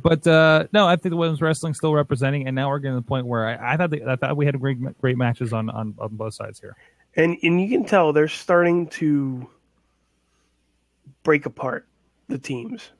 But 0.02 0.26
uh, 0.26 0.66
no, 0.72 0.86
I 0.86 0.96
think 0.96 1.10
the 1.10 1.16
women's 1.16 1.40
wrestling 1.40 1.74
still 1.74 1.94
representing, 1.94 2.46
and 2.46 2.54
now 2.54 2.68
we're 2.68 2.78
getting 2.78 2.96
to 2.96 3.00
the 3.00 3.06
point 3.06 3.26
where 3.26 3.48
I, 3.48 3.74
I 3.74 3.76
thought 3.76 3.90
they, 3.90 4.02
I 4.04 4.16
thought 4.16 4.36
we 4.36 4.44
had 4.46 4.60
great 4.60 4.78
great 5.00 5.16
matches 5.16 5.52
on, 5.52 5.70
on 5.70 5.94
on 5.98 6.16
both 6.16 6.34
sides 6.34 6.60
here. 6.60 6.76
and 7.16 7.36
and 7.42 7.60
you 7.60 7.68
can 7.68 7.84
tell 7.84 8.12
they're 8.12 8.28
starting 8.28 8.86
to 8.88 9.48
break 11.22 11.46
apart 11.46 11.86
the 12.28 12.38
teams. 12.38 12.90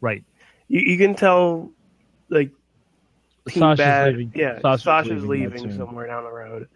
Right. 0.00 0.24
You, 0.68 0.80
you 0.80 0.98
can 0.98 1.14
tell, 1.14 1.70
like 2.28 2.50
Team 3.48 3.60
Sasha's 3.60 3.78
Bad, 3.78 4.16
leaving. 4.16 4.32
yeah, 4.34 4.60
Sasha's 4.60 4.82
Sasha's, 4.82 5.24
leaving 5.24 5.62
leaving, 5.62 5.76
somewhere 5.76 6.06
down 6.06 6.24
the 6.24 6.30
road, 6.30 6.68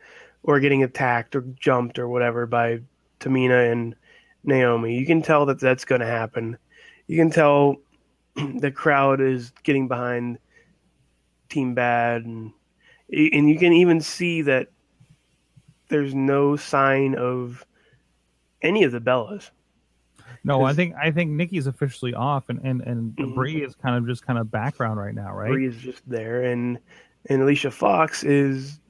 or 0.43 0.61
getting 0.61 0.83
attacked 0.83 1.35
or 1.35 1.43
jumped 1.59 1.99
or 1.99 2.09
whatever 2.09 2.47
by 2.47 2.81
Tamina 3.21 3.73
and 3.73 3.95
Naomi. 4.47 4.97
You 4.99 5.07
can 5.07 5.23
tell 5.23 5.47
that 5.47 5.61
that's 5.61 5.85
going 5.85 6.01
to 6.01 6.07
happen. 6.07 6.57
You 7.07 7.17
can 7.17 7.31
tell 7.31 7.77
the 8.35 8.71
crowd 8.71 9.21
is 9.21 9.53
getting 9.63 9.89
behind 9.89 10.39
Team 11.49 11.75
Bad, 11.75 12.25
and 12.25 12.53
and 13.13 13.49
you 13.49 13.59
can 13.59 13.73
even 13.73 14.01
see 14.01 14.43
that 14.43 14.69
there's 15.89 16.15
no 16.15 16.57
sign 16.57 17.15
of 17.15 17.65
any 18.63 18.83
of 18.83 18.93
the 18.93 19.01
Bellas. 19.01 19.51
No, 20.43 20.63
I 20.65 20.73
think 20.75 20.95
I 21.01 21.11
think 21.11 21.31
Nikki's 21.33 21.67
officially 21.67 22.15
off, 22.15 22.49
and 22.49 22.61
and 22.63 22.81
and 22.83 23.17
Mhm. 23.17 23.35
Brie 23.35 23.63
is 23.63 23.75
kind 23.75 23.97
of 23.97 24.07
just 24.07 24.27
kind 24.27 24.39
of 24.39 24.51
background 24.51 24.99
right 24.99 25.15
now, 25.15 25.35
right? 25.35 25.51
Brie 25.51 25.67
is 25.67 25.77
just 25.77 26.09
there, 26.09 26.43
and 26.45 26.79
and 27.29 27.43
Alicia 27.43 27.71
Fox 27.71 28.23
is 28.23 28.81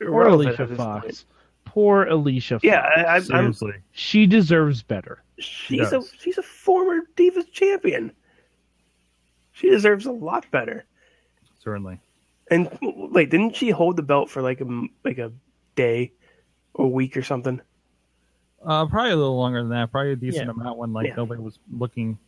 irrelevant 0.00 0.58
Alicia 0.58 0.76
Fox. 0.76 1.24
Point. 1.72 1.74
Poor 1.74 2.04
Alicia 2.06 2.54
Fox. 2.56 2.64
Yeah, 2.64 2.80
I, 2.80 3.02
I, 3.02 3.16
I'm 3.16 3.22
Seriously, 3.22 3.72
She 3.92 4.26
deserves 4.26 4.82
better. 4.82 5.22
she's 5.38 5.92
a 5.92 6.02
she's 6.18 6.38
a 6.38 6.42
former 6.42 7.00
Divas 7.16 7.50
champion. 7.52 8.12
She 9.52 9.68
deserves 9.70 10.06
a 10.06 10.12
lot 10.12 10.50
better. 10.50 10.84
certainly. 11.62 12.00
And 12.50 12.68
wait, 12.82 13.30
didn't 13.30 13.56
she 13.56 13.70
hold 13.70 13.96
the 13.96 14.02
belt 14.02 14.28
for 14.28 14.42
like 14.42 14.60
a 14.60 14.64
m- 14.64 14.90
like 15.04 15.18
a 15.18 15.32
day 15.74 16.12
or 16.74 16.84
a 16.86 16.88
week 16.88 17.16
or 17.16 17.22
something? 17.22 17.60
Uh, 18.64 18.86
probably 18.86 19.12
a 19.12 19.16
little 19.16 19.36
longer 19.36 19.60
than 19.62 19.70
that. 19.70 19.90
Probably 19.90 20.12
a 20.12 20.16
decent 20.16 20.46
Yeah. 20.46 20.50
amount 20.50 20.78
when 20.78 20.92
like 20.92 21.06
Yeah. 21.08 21.14
nobody 21.16 21.40
was 21.40 21.58
looking, 21.70 22.18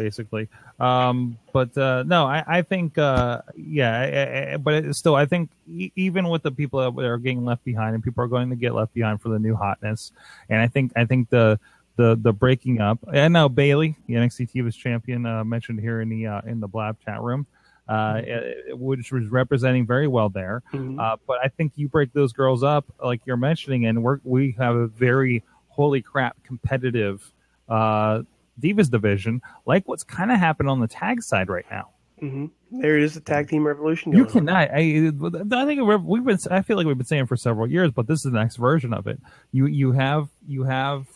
basically. 0.00 0.48
Um, 0.78 1.36
but 1.52 1.76
uh, 1.76 2.04
no, 2.04 2.24
I, 2.24 2.42
I 2.46 2.62
think 2.62 2.96
uh, 2.96 3.42
yeah, 3.54 4.00
I, 4.00 4.54
I, 4.54 4.56
but 4.56 4.96
still, 4.96 5.14
I 5.14 5.26
think 5.26 5.50
e- 5.68 5.92
even 5.94 6.28
with 6.28 6.42
the 6.42 6.50
people 6.50 6.78
that 6.80 7.04
are 7.04 7.18
getting 7.18 7.44
left 7.44 7.64
behind, 7.64 7.94
and 7.94 8.02
people 8.02 8.24
are 8.24 8.28
going 8.28 8.48
to 8.48 8.56
get 8.56 8.74
left 8.74 8.94
behind 8.94 9.20
for 9.20 9.28
the 9.28 9.38
new 9.38 9.54
hotness, 9.54 10.12
and 10.48 10.58
I 10.60 10.68
think 10.68 10.92
I 10.96 11.04
think 11.04 11.28
the 11.28 11.60
the 11.96 12.18
the 12.20 12.32
breaking 12.32 12.80
up. 12.80 12.98
And 13.12 13.34
now 13.34 13.48
Bayley, 13.48 13.94
the 14.06 14.14
NXT 14.14 14.52
TV's 14.52 14.76
champion, 14.76 15.26
uh, 15.26 15.44
mentioned 15.44 15.80
here 15.80 16.00
in 16.00 16.08
the 16.08 16.26
uh, 16.26 16.40
in 16.46 16.60
the 16.60 16.68
Blab 16.68 16.96
chat 17.04 17.20
room. 17.20 17.46
Uh, 17.88 18.22
eh, 18.24 18.52
which 18.72 19.10
was 19.10 19.26
representing 19.26 19.84
very 19.84 20.06
well 20.06 20.28
there. 20.28 20.62
Mhm. 20.72 21.00
Uh, 21.00 21.16
but 21.26 21.38
I 21.42 21.48
think 21.48 21.72
you 21.74 21.88
break 21.88 22.12
those 22.12 22.32
girls 22.32 22.62
up, 22.62 22.84
like 23.02 23.20
you're 23.26 23.36
mentioning, 23.36 23.86
and 23.86 24.00
we're, 24.04 24.20
we 24.22 24.52
have 24.58 24.76
a 24.76 24.86
very 24.86 25.42
holy 25.70 26.00
crap 26.00 26.40
competitive 26.44 27.32
uh, 27.68 28.22
Divas 28.60 28.90
division, 28.90 29.40
like 29.66 29.86
what's 29.88 30.04
kind 30.04 30.30
of 30.30 30.38
happened 30.38 30.68
on 30.68 30.80
the 30.80 30.88
tag 30.88 31.22
side 31.22 31.48
right 31.48 31.66
now. 31.70 31.90
hmm 32.18 32.46
There 32.70 32.98
is 32.98 33.16
a 33.16 33.20
tag 33.20 33.48
team 33.48 33.66
revolution. 33.66 34.12
You 34.12 34.24
Going 34.26 34.48
on. 34.48 34.66
cannot. 34.68 34.70
I, 34.70 35.62
I 35.62 35.66
think 35.66 35.80
we've 35.82 36.02
we've 36.02 36.24
been. 36.24 36.38
I 36.50 36.62
feel 36.62 36.76
like 36.76 36.86
we've 36.86 36.98
been 36.98 37.06
saying 37.06 37.26
for 37.26 37.36
several 37.36 37.66
years, 37.70 37.90
but 37.90 38.06
this 38.06 38.18
is 38.24 38.30
the 38.32 38.38
next 38.38 38.56
version 38.56 38.92
of 38.92 39.06
it. 39.06 39.18
You 39.52 39.66
you 39.66 39.92
have 39.92 40.28
you 40.46 40.64
have 40.64 41.06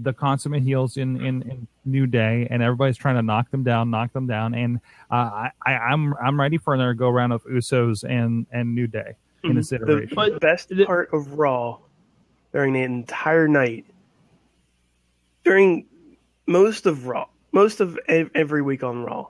the 0.00 0.12
consummate 0.12 0.62
heels 0.62 0.96
in, 0.96 1.16
in, 1.16 1.42
in 1.42 1.66
New 1.84 2.06
Day, 2.06 2.46
and 2.50 2.62
everybody's 2.62 2.96
trying 2.96 3.16
to 3.16 3.22
knock 3.22 3.50
them 3.50 3.64
down, 3.64 3.90
knock 3.90 4.12
them 4.12 4.28
down, 4.28 4.54
and 4.54 4.78
uh, 5.10 5.14
I, 5.14 5.50
I 5.66 5.72
I'm 5.72 6.14
I'm 6.22 6.38
ready 6.40 6.56
for 6.56 6.72
another 6.72 6.94
go 6.94 7.10
round 7.10 7.32
of 7.32 7.42
Usos 7.44 8.04
and 8.08 8.46
and 8.52 8.74
New 8.76 8.86
Day 8.86 9.16
in 9.42 9.56
this 9.56 9.72
Mm-hmm. 9.72 9.84
The, 9.86 9.92
iteration. 10.04 10.34
the 10.34 10.38
best 10.40 10.72
part 10.86 11.10
of 11.12 11.32
Raw 11.32 11.78
during 12.52 12.74
the 12.74 12.82
entire 12.82 13.48
night, 13.48 13.86
during 15.44 15.86
most 16.48 16.86
of 16.86 17.06
Raw, 17.06 17.26
most 17.52 17.80
of 17.80 17.98
every 18.08 18.62
week 18.62 18.82
on 18.82 19.04
Raw, 19.04 19.28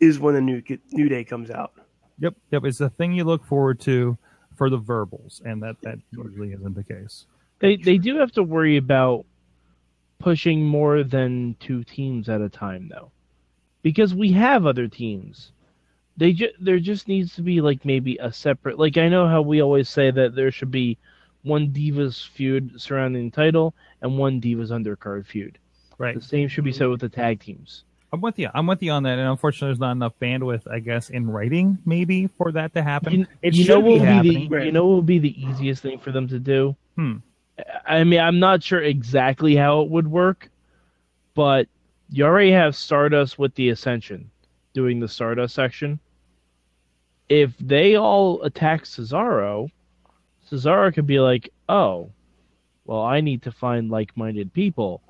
is 0.00 0.18
when 0.18 0.34
a 0.34 0.40
new 0.40 0.62
New 0.90 1.08
Day 1.08 1.22
comes 1.22 1.50
out. 1.50 1.72
Yep, 2.18 2.34
yep. 2.50 2.64
It's 2.64 2.78
the 2.78 2.90
thing 2.90 3.12
you 3.12 3.24
look 3.24 3.44
forward 3.44 3.78
to 3.80 4.18
for 4.56 4.68
the 4.70 4.78
verbals, 4.78 5.42
and 5.44 5.62
that 5.62 5.76
that 5.82 5.98
usually 6.10 6.52
isn't 6.52 6.74
the 6.74 6.82
case. 6.82 7.26
They 7.60 7.76
they 7.76 7.98
do 7.98 8.16
have 8.16 8.32
to 8.32 8.42
worry 8.42 8.76
about 8.78 9.26
pushing 10.18 10.64
more 10.64 11.04
than 11.04 11.56
two 11.60 11.84
teams 11.84 12.28
at 12.28 12.40
a 12.40 12.48
time 12.48 12.90
though. 12.92 13.12
Because 13.82 14.14
we 14.14 14.32
have 14.32 14.66
other 14.66 14.88
teams. 14.88 15.52
They 16.16 16.32
ju- 16.32 16.52
there 16.60 16.78
just 16.78 17.08
needs 17.08 17.34
to 17.34 17.42
be 17.42 17.60
like 17.60 17.84
maybe 17.84 18.16
a 18.18 18.32
separate 18.32 18.78
like 18.78 18.96
I 18.96 19.08
know 19.08 19.28
how 19.28 19.42
we 19.42 19.60
always 19.60 19.88
say 19.88 20.10
that 20.10 20.34
there 20.34 20.50
should 20.50 20.70
be 20.70 20.98
one 21.42 21.68
Divas 21.72 22.26
feud 22.28 22.80
surrounding 22.80 23.30
the 23.30 23.36
title 23.36 23.74
and 24.00 24.16
one 24.16 24.40
Divas 24.40 24.70
undercard 24.70 25.26
feud. 25.26 25.58
Right. 26.02 26.16
The 26.16 26.20
same 26.20 26.48
should 26.48 26.64
be 26.64 26.72
said 26.72 26.88
with 26.88 27.00
the 27.00 27.08
tag 27.08 27.38
teams. 27.38 27.84
I'm 28.12 28.20
with 28.20 28.36
you. 28.36 28.50
I'm 28.52 28.66
with 28.66 28.82
you 28.82 28.90
on 28.90 29.04
that. 29.04 29.20
And 29.20 29.28
unfortunately, 29.28 29.68
there's 29.68 29.78
not 29.78 29.92
enough 29.92 30.14
bandwidth, 30.20 30.68
I 30.68 30.80
guess, 30.80 31.10
in 31.10 31.30
writing 31.30 31.78
maybe 31.86 32.26
for 32.26 32.50
that 32.50 32.74
to 32.74 32.82
happen. 32.82 33.20
You, 33.20 33.26
it 33.40 33.54
you 33.54 33.62
should 33.62 33.70
know 33.70 33.82
be 33.82 33.90
what 33.92 34.00
be 34.00 34.04
happening. 34.06 34.50
the 34.50 34.64
you 34.64 34.72
know 34.72 34.84
what 34.88 34.96
would 34.96 35.06
be 35.06 35.20
the 35.20 35.40
easiest 35.40 35.80
thing 35.80 36.00
for 36.00 36.10
them 36.10 36.26
to 36.26 36.40
do? 36.40 36.74
Hmm. 36.96 37.18
I 37.86 38.02
mean, 38.02 38.18
I'm 38.18 38.40
not 38.40 38.64
sure 38.64 38.82
exactly 38.82 39.54
how 39.54 39.82
it 39.82 39.90
would 39.90 40.08
work, 40.08 40.50
but 41.34 41.68
you 42.10 42.24
already 42.24 42.50
have 42.50 42.74
Stardust 42.74 43.38
with 43.38 43.54
the 43.54 43.68
Ascension 43.68 44.28
doing 44.74 44.98
the 44.98 45.06
Stardust 45.06 45.54
section. 45.54 46.00
If 47.28 47.56
they 47.58 47.94
all 47.94 48.42
attack 48.42 48.86
Cesaro, 48.86 49.70
Cesaro 50.50 50.92
could 50.92 51.06
be 51.06 51.20
like, 51.20 51.52
"Oh, 51.68 52.10
well, 52.86 53.02
I 53.02 53.20
need 53.20 53.42
to 53.42 53.52
find 53.52 53.88
like-minded 53.88 54.52
people. 54.52 55.00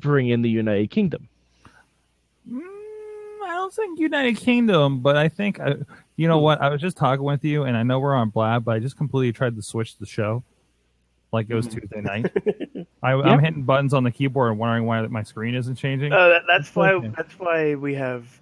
Bring 0.00 0.28
in 0.28 0.42
the 0.42 0.50
United 0.50 0.90
Kingdom." 0.90 1.28
Mm, 2.50 2.60
I 3.44 3.54
don't 3.54 3.72
think 3.72 3.98
United 4.00 4.36
Kingdom, 4.36 5.00
but 5.00 5.16
I 5.16 5.28
think 5.28 5.60
uh, 5.60 5.74
you 6.16 6.26
know 6.28 6.38
what? 6.38 6.60
I 6.60 6.68
was 6.68 6.80
just 6.80 6.96
talking 6.96 7.24
with 7.24 7.44
you, 7.44 7.64
and 7.64 7.76
I 7.76 7.82
know 7.82 8.00
we're 8.00 8.14
on 8.14 8.30
Blab, 8.30 8.64
but 8.64 8.72
I 8.74 8.78
just 8.78 8.96
completely 8.96 9.32
tried 9.32 9.54
to 9.56 9.62
switch 9.62 9.96
the 9.98 10.06
show, 10.06 10.42
like 11.32 11.46
it 11.48 11.54
was 11.54 11.66
Tuesday 11.68 12.00
night. 12.00 12.26
I, 13.02 13.14
Yeah. 13.14 13.22
I'm 13.22 13.38
hitting 13.40 13.62
buttons 13.62 13.94
on 13.94 14.04
the 14.04 14.10
keyboard 14.10 14.50
and 14.50 14.58
wondering 14.58 14.86
why 14.86 15.06
my 15.06 15.22
screen 15.22 15.54
isn't 15.54 15.76
changing. 15.76 16.12
Uh, 16.12 16.28
that, 16.28 16.42
that's 16.48 16.74
why. 16.74 16.92
Okay. 16.92 17.10
That's 17.16 17.38
why 17.38 17.74
we 17.74 17.94
have. 17.94 18.40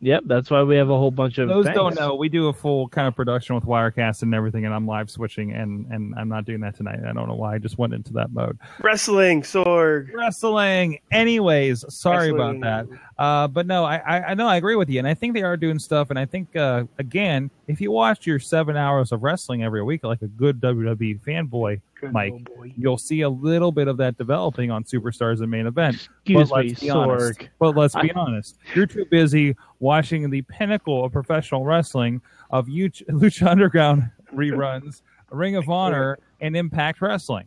Yep, 0.00 0.24
that's 0.26 0.48
why 0.50 0.62
we 0.62 0.76
have 0.76 0.90
a 0.90 0.96
whole 0.96 1.10
bunch 1.10 1.38
of 1.38 1.48
Those 1.48 1.64
things. 1.64 1.74
don't 1.76 1.94
know. 1.96 2.14
We 2.14 2.28
do 2.28 2.48
a 2.48 2.52
full 2.52 2.88
kind 2.88 3.08
of 3.08 3.16
production 3.16 3.54
with 3.56 3.64
Wirecast 3.64 4.22
and 4.22 4.32
everything, 4.34 4.64
and 4.64 4.72
I'm 4.72 4.86
live 4.86 5.10
switching, 5.10 5.52
and 5.52 5.86
and 5.90 6.14
I'm 6.16 6.28
not 6.28 6.44
doing 6.44 6.60
that 6.60 6.76
tonight. 6.76 7.00
I 7.04 7.12
don't 7.12 7.26
know 7.28 7.34
why. 7.34 7.54
I 7.54 7.58
just 7.58 7.78
went 7.78 7.94
into 7.94 8.12
that 8.12 8.30
mode. 8.32 8.58
Wrestling, 8.80 9.42
Sorg. 9.42 10.12
Wrestling. 10.12 11.00
Anyways, 11.10 11.84
sorry 11.92 12.32
Wrestling. 12.32 12.58
about 12.62 12.88
that. 12.90 12.98
Uh, 13.22 13.48
but 13.48 13.66
no, 13.66 13.84
I, 13.84 13.96
I 13.96 14.22
I 14.30 14.34
know 14.34 14.46
I 14.46 14.56
agree 14.56 14.76
with 14.76 14.88
you, 14.88 14.98
and 15.00 15.08
I 15.08 15.14
think 15.14 15.34
they 15.34 15.42
are 15.42 15.56
doing 15.56 15.78
stuff. 15.80 16.10
And 16.10 16.18
I 16.18 16.26
think 16.26 16.54
uh, 16.54 16.84
again, 16.98 17.50
if 17.66 17.80
you 17.80 17.90
watch 17.90 18.26
your 18.26 18.38
seven 18.38 18.76
hours 18.76 19.10
of 19.10 19.22
wrestling 19.24 19.64
every 19.64 19.82
week, 19.82 20.04
like 20.04 20.22
a 20.22 20.28
good 20.28 20.60
WWE 20.60 21.20
fanboy, 21.20 21.80
Good 22.00 22.12
Mike. 22.12 22.32
you'll 22.76 22.98
see 22.98 23.22
a 23.22 23.28
little 23.28 23.72
bit 23.72 23.88
of 23.88 23.96
that 23.96 24.16
developing 24.18 24.70
on 24.70 24.84
Superstars 24.84 25.40
and 25.40 25.50
main 25.50 25.66
event. 25.66 25.94
Excuse 26.24 26.48
but 26.50 26.62
me, 26.64 26.68
let's 26.68 26.80
be 26.80 26.90
honest. 26.90 27.48
But 27.58 27.76
let's 27.76 27.94
be 27.94 28.12
I- 28.14 28.18
honest. 28.20 28.56
You're 28.74 28.86
too 28.86 29.04
busy 29.10 29.56
watching 29.80 30.30
the 30.30 30.42
pinnacle 30.42 31.04
of 31.04 31.12
professional 31.12 31.64
wrestling 31.64 32.20
of 32.50 32.66
Lucha 32.66 33.02
Lucha 33.08 33.46
Underground 33.48 34.10
reruns, 34.34 35.02
Ring 35.30 35.56
of 35.56 35.68
Honor, 35.68 36.18
and 36.40 36.56
Impact 36.56 37.00
Wrestling. 37.00 37.46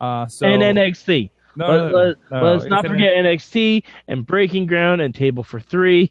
Uh, 0.00 0.26
so 0.26 0.46
and 0.46 0.60
NXT. 0.62 1.30
no, 1.54 1.66
Let, 1.68 1.76
no, 1.76 1.88
no, 1.88 1.96
let, 1.96 2.16
no, 2.30 2.42
let's 2.56 2.64
not 2.66 2.84
it's 2.84 2.90
an- 2.90 2.90
forget 2.92 3.14
NXT 3.14 3.84
and 4.08 4.26
Breaking 4.26 4.66
Ground 4.66 5.00
and 5.00 5.14
Table 5.14 5.44
for 5.44 5.60
Three. 5.60 6.10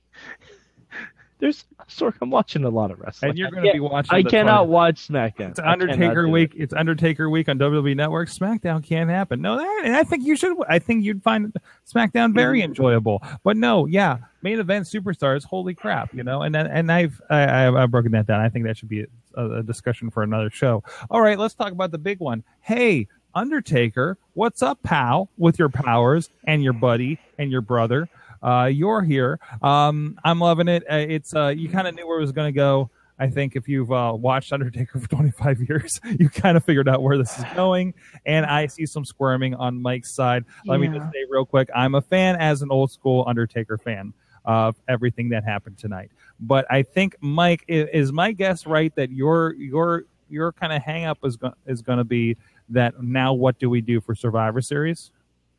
There's 1.41 1.65
Sorg, 1.89 2.13
I'm 2.21 2.29
watching 2.29 2.63
a 2.65 2.69
lot 2.69 2.91
of 2.91 3.00
wrestling. 3.00 3.31
and 3.31 3.38
you're 3.38 3.50
going 3.50 3.65
to 3.65 3.74
be 3.74 3.79
watching. 3.79 4.15
I 4.15 4.21
the 4.21 4.29
cannot 4.29 4.57
card. 4.57 4.69
watch 4.69 5.07
SmackDown. 5.07 5.50
It's 5.50 5.60
Undertaker 5.60 6.21
do 6.21 6.27
it. 6.27 6.31
week. 6.31 6.53
It's 6.55 6.71
Undertaker 6.71 7.31
week 7.31 7.50
on 7.50 7.57
WWE 7.57 7.95
Network. 7.95 8.29
SmackDown 8.29 8.83
can't 8.83 9.10
happen. 9.10 9.41
No, 9.41 9.57
that, 9.57 9.81
and 9.83 9.95
I 9.95 10.03
think 10.03 10.24
you 10.24 10.36
should. 10.36 10.55
I 10.69 10.77
think 10.77 11.03
you'd 11.03 11.24
find 11.24 11.51
SmackDown 11.91 12.36
very 12.36 12.60
mm-hmm. 12.60 12.69
enjoyable. 12.69 13.24
But 13.43 13.57
no, 13.57 13.88
yeah, 13.88 14.19
main 14.43 14.60
event 14.60 14.86
superstars. 14.86 15.43
Holy 15.43 15.74
crap, 15.74 16.13
you 16.13 16.24
know. 16.24 16.43
And 16.43 16.53
then, 16.53 16.67
and 16.67 16.91
I've 16.91 17.19
I, 17.31 17.65
I've, 17.65 17.75
I've 17.75 17.91
broken 17.91 18.12
that 18.12 18.27
down. 18.27 18.39
I 18.39 18.50
think 18.50 18.65
that 18.65 18.77
should 18.77 18.89
be 18.89 19.07
a, 19.36 19.50
a 19.50 19.63
discussion 19.63 20.12
for 20.12 20.21
another 20.21 20.51
show. 20.51 20.83
All 21.10 21.21
right, 21.21 21.39
let's 21.39 21.55
talk 21.55 21.71
about 21.71 21.89
the 21.89 21.98
big 21.98 22.19
one. 22.19 22.43
Hey, 22.60 23.07
Undertaker, 23.33 24.19
what's 24.36 24.62
up, 24.62 24.83
pal? 24.83 25.29
With 25.39 25.57
your 25.57 25.69
powers 25.69 26.29
and 26.43 26.63
your 26.63 26.74
buddy 26.74 27.17
and 27.39 27.51
your 27.51 27.62
brother. 27.62 28.10
Uh, 28.41 28.69
you're 28.71 29.01
here. 29.01 29.39
Um, 29.62 30.17
I'm 30.24 30.39
loving 30.39 30.67
it. 30.67 30.83
Uh, 30.89 30.95
it's 30.95 31.36
uh, 31.36 31.48
you 31.48 31.69
kind 31.69 31.88
of 31.88 31.95
knew 31.95 32.07
where 32.07 32.17
it 32.17 32.21
was 32.21 32.31
going 32.31 32.51
to 32.51 32.55
go. 32.55 32.89
I 33.19 33.29
think 33.29 33.55
if 33.55 33.67
you've 33.67 33.91
uh, 33.91 34.13
watched 34.17 34.51
Undertaker 34.51 35.00
for 35.01 35.07
25 35.07 35.62
years, 35.69 36.01
you 36.19 36.27
kind 36.27 36.57
of 36.57 36.65
figured 36.65 36.89
out 36.89 37.03
where 37.03 37.19
this 37.19 37.38
is 37.38 37.45
going. 37.55 37.93
And 38.25 38.45
I 38.48 38.65
see 38.65 38.88
some 38.88 39.05
squirming 39.05 39.53
on 39.53 39.79
Mike's 39.79 40.15
side. 40.15 40.43
Let 40.65 40.79
me 40.79 40.88
just 40.88 41.05
say 41.12 41.25
real 41.29 41.45
quick 41.45 41.69
I'm 41.75 41.95
a 41.95 42.01
fan 42.01 42.36
as 42.38 42.63
an 42.63 42.71
old 42.71 42.91
school 42.91 43.24
Undertaker 43.27 43.77
fan 43.77 44.13
of 44.43 44.75
everything 44.88 45.29
that 45.29 45.43
happened 45.43 45.77
tonight. 45.77 46.10
But 46.39 46.65
I 46.71 46.81
think, 46.81 47.15
Mike, 47.21 47.63
is 47.67 48.12
my 48.12 48.31
guess 48.31 48.65
right 48.65 48.93
that 48.95 49.12
your 49.12 49.53
your 49.53 50.05
your 50.29 50.51
kind 50.51 50.74
of 50.74 50.81
hang 50.81 51.05
up 51.05 51.19
is, 51.24 51.36
go- 51.36 51.53
is 51.67 51.81
going 51.81 51.98
to 52.00 52.03
be 52.03 52.38
that 52.69 53.03
now 53.03 53.33
what 53.33 53.60
do 53.60 53.69
we 53.69 53.81
do 53.81 54.01
for 54.01 54.15
Survivor 54.15 54.62
Series? 54.62 55.12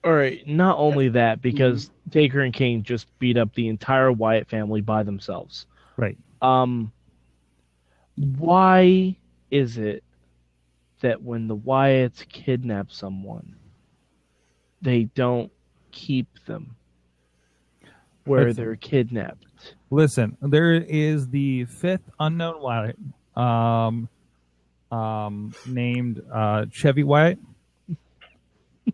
All 0.04 0.12
right, 0.12 0.44
not 0.48 0.78
only 0.78 1.10
that, 1.10 1.40
because 1.40 1.90
Taker 2.10 2.40
and 2.40 2.52
Kane 2.52 2.82
just 2.82 3.06
beat 3.20 3.36
up 3.36 3.54
the 3.54 3.68
entire 3.68 4.10
Wyatt 4.10 4.48
family 4.48 4.80
by 4.80 5.04
themselves. 5.04 5.66
Right. 5.96 6.18
Um, 6.40 6.92
why 8.16 9.16
is 9.50 9.78
it 9.78 10.02
that 11.00 11.22
when 11.22 11.46
the 11.46 11.56
Wyatts 11.56 12.26
kidnap 12.28 12.90
someone, 12.90 13.54
they 14.80 15.04
don't 15.04 15.52
keep 15.92 16.26
them 16.46 16.74
where 18.24 18.40
That's- 18.40 18.56
they're 18.56 18.76
kidnapped? 18.76 19.46
Listen, 19.90 20.36
there 20.40 20.72
is 20.74 21.28
the 21.28 21.66
fifth 21.66 22.10
unknown 22.18 22.60
Wyatt, 22.60 22.98
um, 23.36 24.08
um, 24.90 25.54
named 25.66 26.20
uh, 26.32 26.66
Chevy 26.72 27.04
Wyatt. 27.04 27.38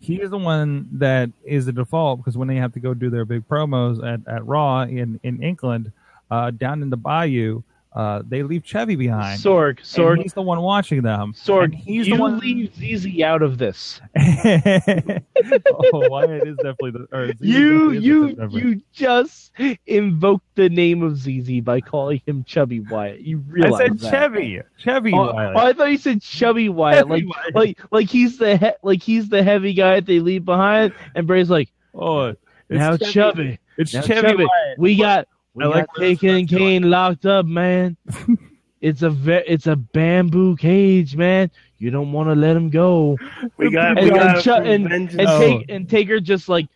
He 0.00 0.21
is 0.21 0.30
the 0.30 0.38
one 0.38 0.88
that 0.92 1.30
is 1.45 1.66
the 1.66 1.73
default 1.73 2.21
because 2.21 2.37
when 2.37 2.49
they 2.49 2.57
have 2.57 2.73
to 2.75 2.80
go 2.80 2.95
do 2.95 3.11
their 3.11 3.25
big 3.25 3.49
promos 3.49 4.04
at, 4.04 4.21
at 4.28 4.47
Raw 4.47 4.83
in 4.83 5.18
in 5.23 5.42
England, 5.42 5.92
uh, 6.30 6.50
down 6.50 6.83
in 6.83 6.90
the 6.90 6.97
Bayou, 6.97 7.62
uh, 7.95 8.23
they 8.28 8.42
leave 8.42 8.64
Chevy 8.64 8.97
behind. 8.97 9.40
Sorg, 9.40 9.80
Sorg, 9.80 10.23
he's 10.23 10.35
the 10.35 10.42
one 10.42 10.61
watching 10.61 11.02
them. 11.02 11.33
Sorg, 11.33 11.75
he's 11.75 12.07
the 12.07 12.16
one. 12.16 12.38
leave 12.38 12.73
ZZ 12.75 13.21
out 13.23 13.42
of 13.42 13.59
this. 13.59 14.00
oh, 14.16 16.09
Wyatt 16.09 16.47
is 16.47 16.57
definitely 16.57 16.90
the. 16.92 17.07
Or 17.12 17.28
ZZ 17.28 17.37
You 17.40 17.95
definitely 17.95 17.97
is 17.97 18.37
the 18.37 18.49
you 18.59 18.68
you 18.68 18.83
just 18.92 19.52
invoked 19.87 20.45
the 20.54 20.68
name 20.68 21.02
of 21.02 21.16
ZZ 21.18 21.61
by 21.62 21.80
calling 21.80 22.21
him 22.26 22.45
Chubby 22.45 22.80
Wyatt. 22.80 23.21
You 23.21 23.38
really. 23.49 23.73
I 23.75 23.78
said 23.78 23.99
that. 24.00 24.11
Chevy. 24.11 24.61
Chevy 24.78 25.12
Oh, 25.12 25.33
Wyatt. 25.33 25.57
oh, 25.57 25.59
I 25.61 25.73
thought 25.73 25.90
you 25.90 25.99
said 25.99 26.23
Chubby 26.23 26.68
Wyatt, 26.68 27.07
Chevy 27.09 27.11
like 27.11 27.25
Wyatt. 27.37 27.54
like 27.54 27.78
like 27.90 28.09
he's 28.11 28.38
the 28.38 28.57
he- 28.57 28.71
like 28.83 29.02
he's 29.02 29.28
the 29.28 29.42
heavy 29.42 29.73
guy 29.75 29.97
that 29.97 30.07
they 30.07 30.21
leave 30.21 30.45
behind, 30.45 30.92
and 31.14 31.26
Bray's 31.26 31.50
like 31.50 31.71
Oh, 31.95 32.26
it's 32.26 32.38
now 32.71 32.97
Chevy. 32.97 33.12
Chubby, 33.12 33.59
It's 33.76 33.95
now 33.95 34.02
Chevy, 34.02 34.21
Chubby. 34.28 34.45
Wyatt. 34.45 34.78
we 34.78 34.97
got 34.97 35.26
we 35.58 35.64
I 35.64 35.68
like 35.68 35.86
got 35.86 35.98
where 35.98 36.08
this 36.08 36.18
Taker 36.20 36.34
and 36.36 36.44
is 36.44 36.50
going. 36.50 36.62
Kane 36.82 36.90
locked 36.90 37.26
up, 37.26 37.46
man. 37.46 37.96
it's 38.80 39.02
a 39.02 39.10
ve- 39.10 39.44
it's 39.46 39.66
a 39.66 39.76
bamboo 39.76 40.56
cage, 40.56 41.16
man. 41.16 41.50
You 41.78 41.90
don't 41.90 42.10
want 42.12 42.28
to 42.28 42.34
let 42.34 42.56
him 42.56 42.70
go. 42.70 43.16
We 43.56 43.70
got. 43.70 43.98
And, 43.98 44.00
We 44.00 44.10
and, 44.10 44.18
got 44.18 44.42
Chu- 44.42 44.52
and, 44.52 44.88
vengeance. 44.88 45.14
and, 45.18 45.28
Oh. 45.28 45.38
take, 45.40 45.66
and 45.70 45.88
Taker 45.88 46.20
just 46.20 46.48
like 46.48 46.66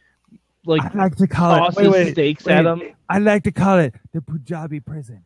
like 0.64 0.82
I 0.94 0.98
like 0.98 1.16
to 1.16 1.26
call 1.26 1.68
it. 1.68 1.74
Wait, 1.76 1.88
wait, 1.88 2.12
steaks 2.12 2.44
wait. 2.44 2.54
at 2.54 2.66
him. 2.66 2.82
I 3.08 3.18
like 3.18 3.42
to 3.44 3.52
call 3.52 3.78
it 3.78 3.94
the 4.12 4.20
Punjabi 4.22 4.80
prison. 4.80 5.24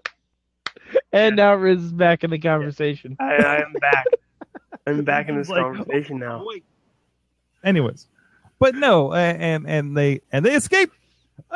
and 1.12 1.36
now 1.36 1.54
Riz 1.54 1.82
is 1.82 1.92
back 1.92 2.24
in 2.24 2.30
the 2.30 2.38
conversation. 2.38 3.16
I, 3.20 3.34
I 3.36 3.56
am 3.62 3.72
back. 3.80 4.04
I'm 4.86 5.04
back 5.04 5.28
in 5.28 5.36
this 5.38 5.48
Like, 5.48 5.62
oh, 5.62 5.74
conversation 5.74 6.18
now. 6.18 6.42
Wait. 6.46 6.64
Anyways, 7.64 8.06
but 8.58 8.74
no, 8.74 9.12
and 9.12 9.66
and 9.68 9.96
they 9.96 10.20
and 10.32 10.44
they 10.44 10.54
escape. 10.54 10.90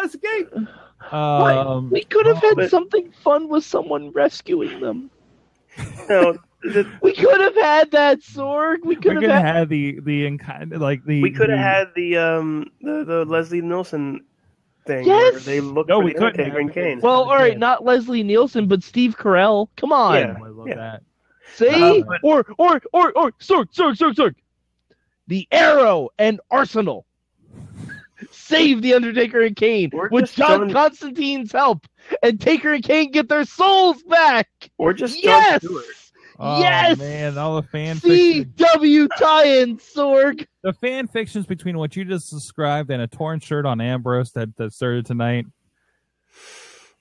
Escape. 0.05 0.49
Um, 1.13 1.91
We 1.91 2.05
could 2.05 2.27
have 2.27 2.39
had 2.39 2.57
but- 2.57 2.71
something 2.71 3.11
fun 3.23 3.49
with 3.49 3.65
someone 3.65 4.11
rescuing 4.13 4.81
them. 4.81 5.11
No, 6.09 6.37
the, 6.63 6.87
We 7.03 7.15
could 7.15 7.41
have 7.41 7.55
had 7.55 7.91
that 7.93 8.21
Sorg. 8.21 8.79
We 8.83 8.91
We 8.91 8.95
could 8.97 9.15
could 9.15 9.23
have 9.23 9.33
have 9.33 9.43
had. 9.45 9.57
had 9.57 9.69
the 9.69 10.01
the 10.01 10.27
inki- 10.31 10.79
like 10.79 11.05
the 11.05 11.23
we 11.23 11.31
could 11.31 11.49
have 11.49 11.59
the- 11.59 11.63
had 11.63 11.89
the 11.95 12.17
um 12.19 12.71
the, 12.83 13.05
the 13.05 13.25
Leslie 13.25 13.63
Nielsen 13.63 14.25
thing 14.87 15.07
Yes! 15.07 15.33
where 15.33 15.41
they 15.41 15.61
look 15.61 15.89
No, 15.89 16.01
we 16.01 16.13
the 16.13 16.19
couldn't 16.19 16.45
have 16.45 16.57
and 16.57 16.73
Kane. 16.73 17.01
Well, 17.01 17.25
all 17.31 17.37
right, 17.37 17.59
not 17.59 17.85
Leslie 17.85 18.23
Nielsen, 18.23 18.67
but 18.67 18.83
Steve 18.83 19.17
Carell. 19.17 19.69
Come 19.77 19.93
on. 19.93 20.15
Yeah. 20.17 20.37
I 20.45 20.49
love 20.49 20.69
Yeah. 20.69 20.75
that. 20.77 21.03
See? 21.55 22.01
Um, 22.01 22.03
but- 22.07 22.21
or 22.23 22.45
or 22.59 22.81
or 22.93 23.13
or 23.17 23.33
Sorg, 23.33 23.73
Sorg, 23.73 23.97
Sorg, 23.97 24.15
Sorg. 24.15 24.35
The 25.29 25.47
Arrow 25.53 26.09
and 26.19 26.41
Arsenal 26.51 27.07
save 28.31 28.83
the 28.83 28.95
Undertaker 28.95 29.41
and 29.41 29.55
Kane 29.57 29.91
We're 29.93 30.09
with 30.09 30.25
just 30.27 30.37
John 30.37 30.61
done- 30.61 30.73
Constantine's 30.73 31.53
help, 31.53 31.87
and 32.23 32.41
Taker 32.41 32.73
and 32.75 32.83
Kane 32.85 33.11
get 33.11 33.29
their 33.29 33.45
souls 33.45 34.03
back. 34.05 34.49
or 34.79 34.93
just 34.93 35.23
yes, 35.23 35.61
Jon 35.63 35.71
Stewart. 35.71 35.85
Oh, 36.43 36.59
yes. 36.61 36.97
man, 36.99 37.37
all 37.37 37.57
the 37.61 37.69
fan 37.69 37.97
fiction, 37.97 38.55
CW 38.57 39.09
tie-in, 39.19 39.77
Sorg. 39.77 40.47
the 40.63 40.73
fan 40.73 41.07
fictions 41.07 41.45
between 41.45 41.77
what 41.77 41.95
you 41.97 42.05
just 42.07 42.31
described 42.31 42.91
and 42.91 43.03
a 43.03 43.07
torn 43.07 43.41
shirt 43.41 43.67
on 43.67 43.81
Ambrose 43.83 44.33
that, 44.33 44.57
that 44.57 44.73
started 44.73 45.05
tonight. 45.05 45.45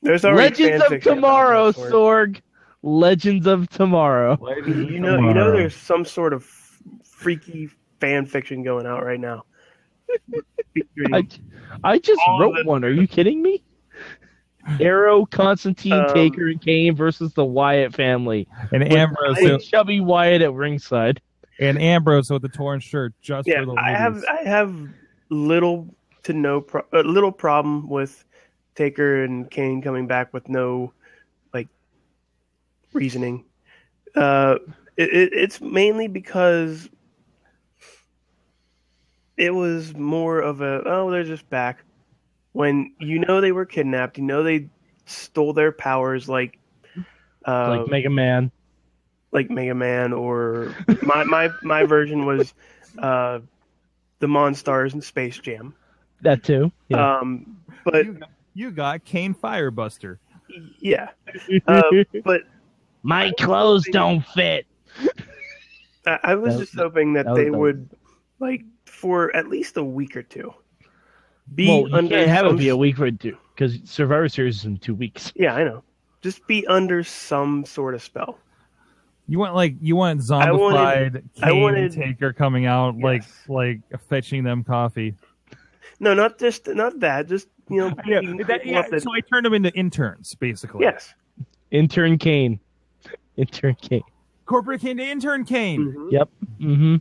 There's 0.01 0.25
already 0.25 0.63
Legends 0.65 0.91
of 0.91 1.01
Tomorrow. 1.01 1.71
Sorg. 1.71 2.41
Legends 2.81 3.47
of 3.47 3.69
Tomorrow. 3.69 4.37
You 4.65 4.99
know, 4.99 5.17
you 5.19 5.33
know, 5.33 5.51
there's 5.51 5.75
some 5.75 6.05
sort 6.05 6.33
of 6.33 6.43
freaky 7.03 7.69
fan 7.99 8.25
fiction 8.25 8.63
going 8.63 8.85
out 8.85 9.03
right 9.05 9.19
now. 9.19 9.43
Featuring- 10.73 11.13
I, 11.13 11.27
I 11.83 11.99
just 11.99 12.21
All 12.27 12.39
wrote 12.39 12.65
one. 12.65 12.83
Are 12.83 12.89
you 12.89 13.07
kidding 13.07 13.41
me? 13.41 13.63
Arrow, 14.79 15.25
Constantine, 15.25 15.93
Um, 15.93 16.13
Taker, 16.13 16.47
and 16.47 16.61
Kane 16.61 16.95
versus 16.95 17.33
the 17.33 17.45
Wyatt 17.45 17.95
family. 17.95 18.47
And 18.71 18.83
With 18.83 18.91
Ambrose 18.91 19.37
Big 19.37 19.61
chubby 19.61 19.99
Wyatt 19.99 20.41
at 20.41 20.53
ringside. 20.53 21.21
and 21.59 21.81
Ambrose 21.81 22.29
with 22.29 22.41
the 22.43 22.49
torn 22.49 22.79
shirt 22.79 23.13
just 23.21 23.47
yeah, 23.47 23.59
for 23.61 23.67
the 23.67 23.73
I 23.73 23.91
have. 23.91 24.23
I 24.29 24.47
have 24.47 24.75
little 25.29 25.87
to 26.23 26.33
no 26.33 26.61
pro- 26.61 26.85
uh, 26.93 27.01
little 27.01 27.31
problem 27.31 27.87
with 27.89 28.23
Taker 28.75 29.23
and 29.23 29.49
Kane 29.49 29.81
coming 29.81 30.05
back 30.07 30.33
with 30.33 30.47
no 30.49 30.93
like 31.53 31.67
reasoning. 32.93 33.45
Uh, 34.15 34.55
it, 34.97 35.09
it, 35.09 35.33
it's 35.33 35.61
mainly 35.61 36.07
because 36.07 36.89
it 39.39 39.51
was 39.51 39.95
more 39.95 40.39
of 40.39 40.61
a 40.61 40.83
oh 40.85 41.09
they're 41.09 41.23
just 41.23 41.49
back 41.49 41.83
when 42.51 42.93
you 42.99 43.19
know 43.19 43.41
they 43.41 43.51
were 43.51 43.65
kidnapped, 43.65 44.17
you 44.17 44.23
know 44.23 44.43
they 44.43 44.67
stole 45.05 45.53
their 45.53 45.71
powers 45.71 46.27
like 46.29 46.59
uh, 47.47 47.69
like 47.79 47.87
Mega 47.87 48.09
Man. 48.09 48.51
like 49.31 49.49
Mega 49.49 49.73
Man 49.73 50.13
or 50.13 50.75
my 51.01 51.23
my 51.23 51.49
my 51.63 51.83
version 51.85 52.25
was 52.25 52.53
uh 52.99 53.39
the 54.19 54.27
Monstars 54.27 54.93
and 54.93 55.03
Space 55.03 55.37
Jam. 55.39 55.73
That 56.21 56.43
too. 56.43 56.71
Yeah. 56.89 57.19
Um 57.19 57.57
but 57.85 58.05
you, 58.05 58.19
you 58.53 58.71
got 58.71 59.05
Kane 59.05 59.33
Firebuster. 59.33 60.17
yeah. 60.79 61.09
Uh, 61.67 61.83
but 62.25 62.41
My 63.03 63.31
clothes 63.39 63.85
don't 63.91 64.25
fit. 64.27 64.65
I, 66.05 66.19
I 66.23 66.35
was 66.35 66.55
That- 66.55 66.59
just 66.65 66.75
hoping 66.75 67.13
that 67.13 67.25
that 67.25 67.35
they 67.35 67.49
would 67.49 67.89
like 68.39 68.63
for 68.89 69.35
at 69.35 69.47
least 69.47 69.77
a 69.77 69.83
week 69.83 70.15
or 70.17 70.23
two 70.23 70.53
be 71.55 71.67
well, 71.67 71.87
you 71.89 71.95
under 71.95 72.15
can't 72.15 72.29
have 72.29 72.45
it 72.45 72.57
be 72.57 72.69
a 72.69 72.77
week 72.77 72.99
or 72.99 73.09
two 73.11 73.37
because 73.55 73.79
Survivor 73.85 74.29
Series 74.29 74.57
is 74.57 74.65
in 74.65 74.77
two 74.77 74.93
weeks. 74.95 75.31
Yeah, 75.35 75.55
I 75.55 75.63
know. 75.63 75.83
Just 76.21 76.45
be 76.47 76.65
under 76.67 77.03
some 77.03 77.65
sort 77.65 77.95
of 77.95 78.03
spell. 78.03 78.37
You 79.27 79.39
want 79.39 79.55
like 79.55 79.75
you 79.81 79.95
want 79.95 80.21
I 80.31 80.51
wanted- 80.51 81.13
zombified 81.13 81.23
I 81.43 81.49
Kane 81.51 81.61
wanted- 81.61 81.91
Taker 81.93 82.33
coming 82.33 82.65
out 82.65 82.97
like 82.97 83.21
Yes. 83.23 83.43
like 83.47 83.79
fetching 84.09 84.43
them 84.43 84.63
coffee. 84.63 85.15
No, 85.99 86.13
not 86.13 86.37
just 86.39 86.67
not 86.67 86.99
that. 86.99 87.27
Just 87.27 87.47
you 87.69 87.77
know, 87.77 87.87
Yeah, 88.05 88.21
that- 88.47 88.65
yeah, 88.65 88.79
up 88.79 88.89
that- 88.89 89.01
so 89.01 89.13
I 89.15 89.21
turned 89.21 89.45
them 89.45 89.53
into 89.53 89.71
interns 89.73 90.35
basically. 90.35 90.81
yes. 90.81 91.13
Intern 91.71 92.17
Kane. 92.17 92.59
Intern 93.37 93.75
Kane. 93.75 94.01
corporate 94.45 94.81
Kane 94.81 94.97
to 94.97 95.03
intern 95.03 95.45
Kane. 95.45 95.93
Mhm. 95.93 96.11
Yep. 96.11 96.29
Mm-hmm. 96.59 96.95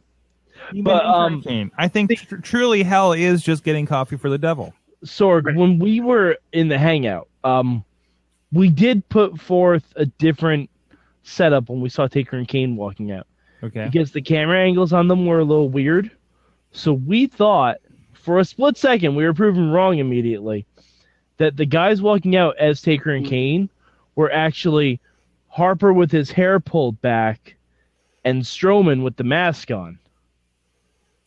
You 0.72 0.82
But, 0.82 1.04
um, 1.04 1.42
Kane. 1.42 1.70
I 1.78 1.88
think 1.88 2.10
tr- 2.18 2.36
truly 2.36 2.82
hell 2.82 3.12
is 3.12 3.42
just 3.42 3.64
getting 3.64 3.86
coffee 3.86 4.16
for 4.16 4.28
the 4.28 4.38
devil. 4.38 4.74
Sorg, 5.04 5.44
Right. 5.44 5.56
when 5.56 5.78
we 5.78 6.00
were 6.00 6.36
in 6.52 6.68
the 6.68 6.78
hangout, 6.78 7.28
um, 7.44 7.84
we 8.52 8.68
did 8.68 9.08
put 9.08 9.40
forth 9.40 9.84
a 9.96 10.06
different 10.06 10.68
setup 11.22 11.68
when 11.68 11.80
we 11.80 11.88
saw 11.88 12.06
Taker 12.06 12.36
and 12.36 12.48
Kane 12.48 12.76
walking 12.76 13.12
out 13.12 13.26
Okay. 13.62 13.88
because 13.90 14.12
the 14.12 14.22
camera 14.22 14.58
angles 14.60 14.92
on 14.92 15.08
them 15.08 15.26
were 15.26 15.38
a 15.40 15.44
little 15.44 15.68
weird. 15.68 16.10
So 16.72 16.92
we 16.92 17.26
thought, 17.26 17.78
for 18.12 18.38
a 18.38 18.44
split 18.44 18.76
second, 18.76 19.14
we 19.14 19.24
were 19.24 19.34
proven 19.34 19.70
wrong 19.70 19.98
immediately 19.98 20.66
that 21.36 21.56
the 21.56 21.66
guys 21.66 22.02
walking 22.02 22.34
out 22.36 22.56
as 22.58 22.82
Taker 22.82 23.10
and 23.10 23.24
Kane 23.26 23.68
were 24.16 24.32
actually 24.32 25.00
Harper 25.48 25.92
with 25.92 26.10
his 26.10 26.30
hair 26.30 26.58
pulled 26.60 27.00
back 27.00 27.56
and 28.24 28.42
Strowman 28.42 29.02
with 29.02 29.16
the 29.16 29.24
mask 29.24 29.70
on 29.70 29.98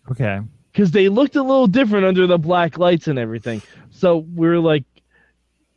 Okay. 0.10 0.40
because 0.72 0.92
they 0.92 1.10
looked 1.10 1.36
a 1.36 1.44
little 1.44 1.68
different 1.68 2.06
under 2.06 2.28
the 2.28 2.38
black 2.38 2.78
lights 2.78 3.08
and 3.08 3.20
everything. 3.20 3.62
So 3.92 4.18
we 4.18 4.48
were 4.48 4.60
like, 4.60 4.86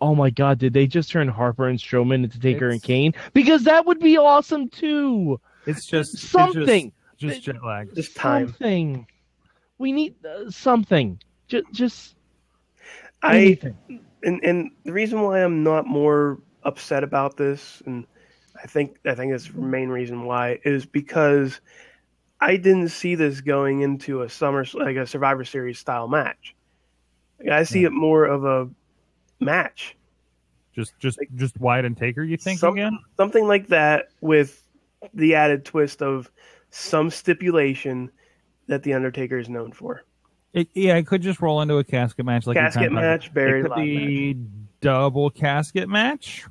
"Oh 0.00 0.14
my 0.14 0.30
god, 0.30 0.58
did 0.58 0.72
they 0.72 0.86
just 0.86 1.10
turn 1.10 1.28
Harper 1.28 1.68
and 1.68 1.78
Strowman 1.78 2.24
into 2.24 2.38
Taker 2.38 2.68
and 2.68 2.82
Kane?" 2.82 3.12
Because 3.32 3.64
that 3.64 3.86
would 3.86 4.00
be 4.00 4.16
awesome 4.16 4.68
too. 4.68 5.40
It's 5.66 5.86
just 5.86 6.14
it's 6.14 6.28
Something, 6.28 6.92
Just, 7.16 7.36
just 7.36 7.46
jet 7.46 7.64
lag. 7.64 7.94
Just 7.94 8.16
time. 8.16 8.48
something. 8.48 9.06
We 9.78 9.92
need 9.92 10.14
uh, 10.24 10.50
something. 10.50 11.20
Just, 11.48 11.64
just 11.72 12.16
I 13.22 13.58
and 14.22 14.42
and 14.44 14.70
the 14.84 14.92
reason 14.92 15.22
why 15.22 15.42
I'm 15.42 15.62
not 15.62 15.86
more 15.86 16.40
upset 16.62 17.04
about 17.04 17.36
this, 17.36 17.82
and 17.86 18.06
I 18.62 18.66
think 18.66 18.98
I 19.04 19.14
think 19.14 19.32
that's 19.32 19.48
the 19.48 19.58
main 19.60 19.88
reason 19.88 20.24
why 20.24 20.60
is 20.64 20.86
because 20.86 21.60
I 22.44 22.56
didn't 22.56 22.90
see 22.90 23.14
this 23.14 23.40
going 23.40 23.80
into 23.80 24.20
a 24.20 24.28
summer 24.28 24.66
like 24.74 24.96
a 24.96 25.06
Survivor 25.06 25.44
Series 25.44 25.78
style 25.78 26.08
match. 26.08 26.54
I 27.50 27.62
see 27.64 27.84
it 27.84 27.90
more 27.90 28.26
of 28.26 28.44
a 28.44 28.68
match, 29.40 29.96
Just 30.74 30.92
just 30.98 31.18
just 31.34 31.58
Wyatt 31.58 31.84
and 31.86 31.96
Taker. 31.96 32.22
You 32.22 32.36
think 32.36 32.58
Some- 32.58 32.74
again? 32.74 32.98
something 33.16 33.46
like 33.46 33.68
that, 33.68 34.08
with 34.20 34.62
the 35.14 35.34
added 35.34 35.64
twist 35.64 36.02
of 36.02 36.30
some 36.70 37.10
stipulation 37.10 38.10
that 38.66 38.82
the 38.82 38.92
Undertaker 38.92 39.38
is 39.38 39.48
known 39.48 39.72
for. 39.72 40.02
It, 40.52 40.68
yeah, 40.74 40.96
it 40.96 41.06
could 41.06 41.22
just 41.22 41.40
roll 41.40 41.60
into 41.62 41.78
a 41.78 41.84
casket 41.84 42.24
match 42.26 42.46
like 42.46 42.56
Casket 42.56 42.92
match, 42.92 43.30
It 43.34 43.62
could 43.62 43.74
be 43.74 44.36
double 44.80 45.30
casket 45.30 45.88
match. 45.88 46.44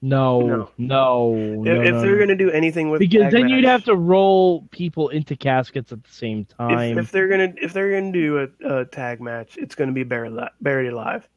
No, 0.00 0.40
No. 0.40 0.70
no, 0.78 1.34
If, 1.34 1.58
no, 1.64 1.82
if 1.82 1.92
no, 1.94 2.00
they're 2.00 2.10
no. 2.12 2.16
going 2.16 2.28
to 2.28 2.36
do 2.36 2.50
anything 2.50 2.90
with 2.90 3.00
because 3.00 3.22
tag 3.22 3.32
then 3.32 3.48
you'd 3.48 3.64
have 3.64 3.82
to 3.84 3.96
roll 3.96 4.62
people 4.70 5.08
into 5.08 5.34
caskets 5.36 5.90
at 5.90 6.04
the 6.04 6.12
same 6.12 6.44
time. 6.44 6.98
if 6.98 7.10
they're 7.10 7.26
gonna 7.28 7.52
if 7.60 7.72
they're 7.72 7.98
gonna 7.98 8.12
do 8.12 8.48
a, 8.64 8.80
a 8.80 8.84
tag 8.84 9.20
match, 9.20 9.56
it's 9.56 9.74
gonna 9.74 9.90
be 9.92 10.04
buried 10.04 10.34
buried 10.60 10.92
alive. 10.92 11.28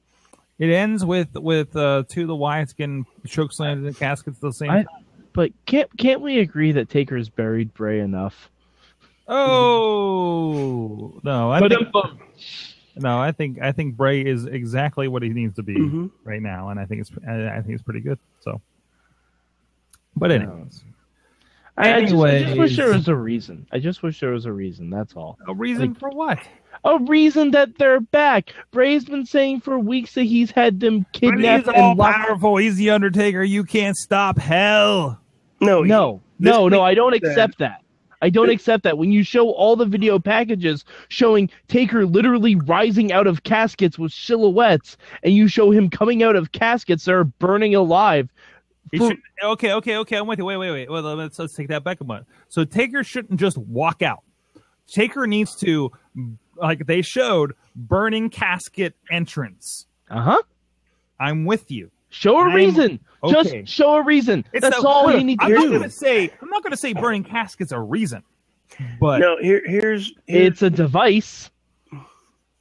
It 0.60 0.70
ends 0.70 1.04
with 1.04 1.30
with 1.34 1.76
uh, 1.76 2.04
two 2.08 2.22
of 2.22 2.28
the 2.28 2.36
Wyatts 2.36 2.76
getting 2.76 3.08
choke 3.26 3.52
slammed 3.52 3.80
in 3.80 3.86
the 3.86 3.98
caskets 3.98 4.38
at 4.38 4.42
the 4.42 4.54
same 4.54 4.70
I- 4.70 4.76
time. 4.84 5.06
but 5.34 5.52
can't 5.66 5.90
can't 5.98 6.22
we 6.22 6.38
agree 6.40 6.72
that 6.74 6.88
Taker's 6.88 7.30
buried 7.30 7.74
Bray 7.74 8.00
enough? 8.00 8.52
Oh 9.92 11.20
no! 11.24 11.52
I 11.52 11.60
But 11.62 11.72
think 11.72 11.96
um, 11.96 12.20
no. 12.98 13.20
I 13.20 13.32
think 13.32 13.62
I 13.62 13.72
think 13.72 13.96
Bray 13.96 14.22
is 14.22 14.46
exactly 14.46 15.08
what 15.08 15.24
he 15.24 15.30
needs 15.30 15.56
to 15.56 15.64
be 15.64 15.76
Mhm. 15.76 16.12
right 16.24 16.42
now, 16.42 16.70
and 16.70 16.80
I 16.80 16.86
think 16.86 17.02
it's 17.02 17.12
I 17.28 17.48
I 17.58 17.62
think 17.62 17.74
it's 17.76 17.84
pretty 17.84 18.02
good. 18.02 18.20
So, 18.42 18.62
but 20.16 20.32
anyways, 20.32 20.84
I, 21.78 21.94
I, 21.96 22.02
just, 22.02 22.14
I 22.16 22.44
just 22.44 22.58
wish 22.58 22.78
there 22.78 22.94
was 22.94 23.08
a 23.08 23.16
reason. 23.16 23.66
I 23.72 23.80
just 23.80 24.04
wish 24.04 24.20
there 24.20 24.32
was 24.32 24.46
a 24.46 24.52
reason. 24.54 24.90
That's 24.90 25.14
all. 25.16 25.38
a 25.48 25.54
reason 25.54 25.90
Like- 25.90 26.00
for 26.00 26.10
what? 26.10 26.40
A 26.84 26.98
reason 27.00 27.52
that 27.52 27.78
they're 27.78 28.00
back. 28.00 28.54
Bray's 28.72 29.06
been 29.06 29.26
saying 29.26 29.60
for 29.62 29.78
weeks 29.78 30.16
that 30.16 30.24
he's 30.24 30.50
had 30.50 30.80
them 30.80 31.02
But 31.02 31.12
kidnapped 31.14 31.66
he's 31.68 31.76
all 31.76 31.90
and 31.92 32.00
locked. 32.00 32.18
powerful. 32.18 32.58
He's 32.58 32.76
the 32.78 32.90
Undertaker. 32.90 33.44
You 33.44 33.64
can't 33.66 33.96
stop 33.96 34.40
hell. 34.40 35.20
No, 35.60 35.84
No, 35.84 36.22
This 36.40 36.52
no, 36.52 36.70
no. 36.70 36.82
I 36.82 36.96
don't 36.96 37.14
accept 37.14 37.60
that. 37.60 37.81
I 38.22 38.30
don't 38.30 38.50
accept 38.56 38.84
that. 38.84 38.98
When 38.98 39.12
you 39.12 39.24
show 39.24 39.50
all 39.52 39.76
the 39.76 39.86
video 39.86 40.20
packages 40.20 40.86
showing 41.10 41.50
Taker 41.68 42.06
literally 42.06 42.56
rising 42.56 43.12
out 43.12 43.28
of 43.28 43.44
caskets 43.44 43.98
with 43.98 44.12
silhouettes, 44.12 44.98
and 45.24 45.34
you 45.34 45.48
show 45.48 45.72
him 45.72 45.90
coming 45.90 46.24
out 46.24 46.36
of 46.36 46.52
caskets 46.52 47.06
that 47.06 47.14
are 47.14 47.24
burning 47.24 47.76
alive, 47.76 48.30
For- 48.98 49.10
should, 49.10 49.18
okay, 49.44 49.74
okay, 49.74 49.98
okay. 49.98 50.18
I'm 50.18 50.28
with 50.28 50.40
you. 50.40 50.46
Wait, 50.46 50.58
wait, 50.58 50.72
wait. 50.72 50.90
Well, 50.90 51.02
let's 51.16 51.40
let's 51.40 51.54
take 51.56 51.68
that 51.70 51.84
back 51.84 52.02
a 52.02 52.04
minute. 52.04 52.26
So 52.50 52.64
Taker 52.66 53.04
shouldn't 53.04 53.40
just 53.40 53.58
walk 53.58 54.02
out. 54.02 54.24
Taker 54.88 55.26
needs 55.28 55.56
to, 55.58 55.92
like 56.58 56.86
they 56.86 57.02
showed, 57.02 57.54
burning 57.76 58.30
casket 58.30 58.94
entrance. 59.10 59.88
uh 60.10 60.22
huh. 60.22 60.42
I'm 61.20 61.46
with 61.46 61.72
you. 61.72 61.92
Show 62.12 62.38
a 62.38 62.44
I'm- 62.44 62.54
reason. 62.54 63.00
okay. 63.24 63.62
Just 63.64 63.74
show 63.74 63.96
a 63.96 64.04
reason. 64.04 64.46
It's 64.54 64.62
That's 64.62 64.82
the- 64.82 64.88
all 64.88 65.08
look, 65.08 65.18
you 65.18 65.24
need 65.24 65.40
to 65.40 65.46
I'm 65.46 65.54
not 65.54 65.72
gonna 65.72 65.90
say 65.90 66.30
I'm 66.42 66.50
not 66.50 66.62
gonna 66.64 66.78
say 66.78 66.94
burning 66.94 67.24
caskets 67.24 67.72
a 67.72 67.80
reason, 67.80 68.22
but 69.00 69.20
No, 69.20 69.38
here 69.42 69.62
here's, 69.66 70.14
here's 70.28 70.52
It's 70.52 70.62
a 70.62 70.70
device 70.70 71.50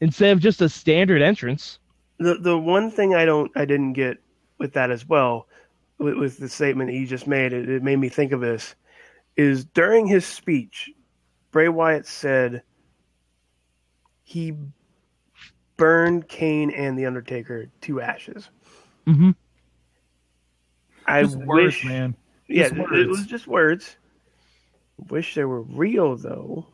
instead 0.01 0.33
of 0.33 0.41
just 0.41 0.63
a 0.63 0.69
standard 0.69 1.21
entrance. 1.21 1.79
the 2.19 2.35
the 2.37 2.57
one 2.59 2.91
thing 2.91 3.15
I 3.15 3.25
don't 3.25 3.51
I 3.57 3.65
didn't 3.65 3.93
get 3.95 4.19
with 4.59 4.73
that 4.75 4.91
as 4.91 5.07
well 5.09 5.47
with, 5.99 6.17
with 6.17 6.39
the 6.39 6.49
statement 6.49 6.89
that 6.91 6.97
you 6.97 7.07
just 7.07 7.27
made. 7.27 7.53
It, 7.53 7.69
it 7.69 7.83
made 7.83 7.97
me 7.97 8.09
think 8.09 8.33
of 8.33 8.41
this. 8.41 8.75
Is 9.37 9.65
during 9.65 10.07
his 10.07 10.25
speech, 10.27 10.91
Bray 11.51 11.69
Wyatt 11.69 12.07
said 12.07 12.63
he 14.23 14.55
burned 15.77 16.29
Kane 16.29 16.71
and 16.71 16.99
the 16.99 17.07
Undertaker 17.07 17.67
to 17.83 18.01
ashes. 18.01 18.51
Mhm. 19.07 19.35
I 21.11 21.23
just 21.23 21.37
words, 21.38 21.77
wish, 21.77 21.85
man. 21.85 22.14
yeah, 22.49 22.68
Just 22.68 22.75
it- 22.75 22.92
it 23.01 23.09
was 23.09 23.27
just 23.27 23.46
words. 23.46 23.96
Wish 25.09 25.35
they 25.35 25.44
were 25.44 25.62
real 25.62 26.16
though. 26.16 26.66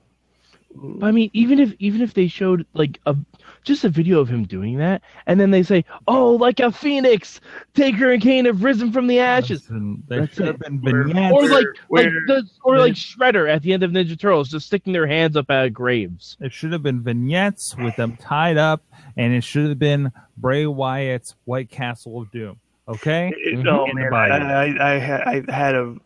I 1.01 1.11
mean, 1.11 1.31
even 1.33 1.59
if 1.59 1.73
even 1.79 2.03
if 2.03 2.13
they 2.13 2.27
showed 2.27 2.67
like 2.75 2.99
a 3.07 3.17
just 3.65 3.85
a 3.85 3.89
video 3.89 4.21
of 4.21 4.29
him 4.29 4.45
doing 4.45 4.77
that, 4.77 5.01
and 5.27 5.41
then 5.41 5.51
they 5.51 5.63
say, 5.63 5.87
"Oh, 6.07 6.33
like 6.33 6.61
a 6.61 6.71
phoenix, 6.71 7.41
Taker 7.73 8.13
and 8.13 8.21
Kane 8.21 8.45
have 8.45 8.63
risen 8.63 8.93
from 8.93 9.07
the 9.07 9.19
ashes," 9.21 9.63
Listen, 9.63 10.03
there 10.09 10.21
That's 10.21 10.35
should 10.35 10.47
have 10.49 10.59
been 10.59 10.83
Where- 10.83 11.05
vignettes. 11.05 11.33
or 11.35 11.49
like 11.49 11.67
like 11.89 12.09
the 12.27 12.47
or 12.63 12.75
the- 12.77 12.81
like 12.83 12.93
Shredder 12.95 13.49
at 13.49 13.63
the 13.63 13.73
end 13.73 13.85
of 13.85 13.91
Ninja 13.91 14.19
Turtles, 14.19 14.51
just 14.51 14.67
sticking 14.67 14.93
their 14.93 15.07
hands 15.07 15.35
up 15.35 15.51
out 15.51 15.65
of 15.67 15.73
graves. 15.73 16.37
It 16.41 16.53
should 16.53 16.73
have 16.73 16.83
been 16.83 17.01
vignettes 17.01 17.75
with 17.79 17.97
them 17.97 18.19
tied 18.19 18.59
up, 18.59 18.83
and 19.17 19.33
it 19.33 19.45
should 19.45 19.69
have 19.71 19.79
been 19.79 20.13
Bray 20.37 20.67
Wyatt's 20.67 21.37
White 21.47 21.71
Castle 21.71 22.21
of 22.21 22.31
Doom. 22.31 22.59
Okay, 22.89 23.33
It- 23.37 23.67
oh 23.67 23.87
man. 23.93 24.15
I, 24.15 24.65
I, 24.65 24.95
I, 24.95 24.99
had, 24.99 25.21
I 25.23 25.43
had 25.53 25.75
a 25.75 25.97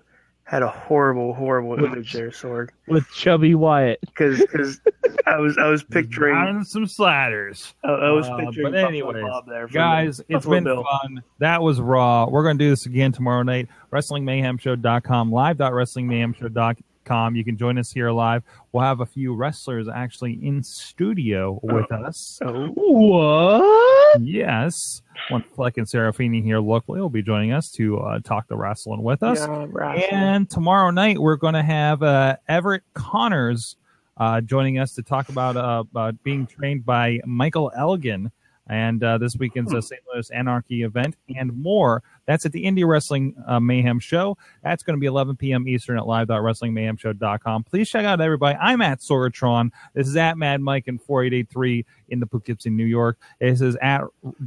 had 0.44 0.62
a 0.64 0.68
horrible, 0.68 1.32
horrible 1.32 1.74
image 1.84 2.12
there, 2.12 2.30
Sorg, 2.30 2.70
with 2.88 3.08
Chubby 3.12 3.54
Wyatt. 3.54 4.00
because 4.00 4.80
I 5.26 5.36
was 5.38 5.56
I 5.58 5.68
was 5.68 5.84
picturing 5.84 6.34
I, 6.34 6.60
some 6.64 6.86
sliders. 6.86 7.72
I 7.84 8.10
was 8.10 8.26
Uh, 8.26 8.36
picturing 8.38 8.64
but 8.64 8.72
Buffalo 8.72 8.88
anyways, 8.88 9.22
Bob 9.22 9.46
there, 9.46 9.68
Guys, 9.68 10.20
it's 10.28 10.46
been 10.46 10.64
Bill. 10.64 10.82
fun. 10.82 11.22
That 11.38 11.62
was 11.62 11.80
Raw. 11.80 12.26
We're 12.28 12.42
going 12.42 12.58
to 12.58 12.64
do 12.64 12.70
this 12.70 12.86
again 12.86 13.12
tomorrow 13.12 13.44
night. 13.44 13.68
WrestlingMayhemShow.com, 13.92 15.30
live.wrestlingmayhemshow.com. 15.30 17.36
You 17.36 17.44
can 17.44 17.56
join 17.56 17.78
us 17.78 17.90
here 17.92 18.10
live. 18.10 18.42
We'll 18.72 18.82
have 18.84 19.00
a 19.00 19.06
few 19.06 19.34
wrestlers 19.34 19.88
actually 19.88 20.32
in 20.44 20.62
studio 20.62 21.58
with 21.62 21.90
us. 21.92 22.38
Oh, 22.44 22.68
What? 22.74 24.20
Yes. 24.20 25.02
One 25.30 25.42
Fleck 25.54 25.78
and 25.78 25.86
Serafini 25.86 26.42
here 26.42 26.58
locally 26.58 27.00
will 27.00 27.08
be 27.08 27.22
joining 27.22 27.52
us 27.52 27.70
to 27.72 27.98
uh, 27.98 28.18
talk 28.20 28.48
the 28.48 28.56
wrestling 28.56 29.02
with 29.02 29.22
us. 29.22 29.38
yeah, 29.38 29.66
right. 29.68 30.12
And 30.12 30.50
tomorrow 30.50 30.90
night, 30.90 31.18
we're 31.18 31.36
going 31.36 31.54
to 31.54 31.62
have 31.62 32.02
uh, 32.02 32.36
Everett 32.48 32.82
Connors 32.94 33.76
uh, 34.16 34.40
joining 34.40 34.78
us 34.78 34.94
to 34.94 35.02
talk 35.02 35.28
about 35.28 35.56
uh, 35.56 35.84
uh, 35.94 36.12
being 36.24 36.46
trained 36.46 36.84
by 36.84 37.20
Michael 37.24 37.70
Elgin 37.76 38.30
and 38.70 39.02
uh, 39.02 39.18
this 39.18 39.36
weekend's 39.36 39.74
uh, 39.74 39.80
St. 39.80 40.00
Louis 40.12 40.30
Anarchy 40.30 40.84
event 40.84 41.16
and 41.36 41.60
more. 41.60 42.04
That's 42.26 42.46
at 42.46 42.52
the 42.52 42.64
Indie 42.64 42.86
Wrestling 42.86 43.34
uh, 43.46 43.58
Mayhem 43.58 43.98
Show. 43.98 44.38
That's 44.62 44.84
going 44.84 44.96
to 44.96 45.00
be 45.00 45.06
11 45.06 45.34
p.m. 45.36 45.66
Eastern 45.66 45.98
at 45.98 46.06
live.wrestlingmayhemshow.com. 46.06 47.64
Please 47.64 47.90
check 47.90 48.06
out 48.06 48.20
everybody. 48.20 48.56
I'm 48.60 48.80
at 48.80 49.00
Sorgatron. 49.00 49.70
This 49.92 50.06
is 50.06 50.14
at 50.16 50.38
Mad 50.38 50.60
Mike 50.60 50.84
in 50.86 50.98
4883 50.98 51.84
in 52.10 52.20
the 52.20 52.26
Poughkeepsie, 52.26 52.70
New 52.70 52.86
York. 52.86 53.18
This 53.40 53.60
is 53.60 53.76
at 53.82 54.02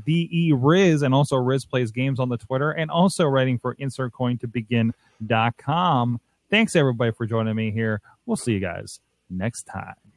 DE 0.06 0.54
Riz 0.56 1.02
and 1.02 1.14
also 1.14 1.36
Riz 1.36 1.66
Plays 1.66 1.92
Games 1.92 2.22
on 2.22 2.30
the 2.30 2.38
Twitter 2.38 2.72
and 2.72 2.90
also 2.90 3.26
writing 3.26 3.60
for 3.60 3.76
InsertCoinToBegin.com. 3.76 6.22
Thanks 6.50 6.78
everybody 6.78 7.12
for 7.12 7.26
joining 7.26 7.56
me 7.56 7.72
here. 7.72 8.00
We'll 8.26 8.38
see 8.38 8.54
you 8.54 8.62
guys 8.62 9.02
next 9.30 9.64
time. 9.64 10.13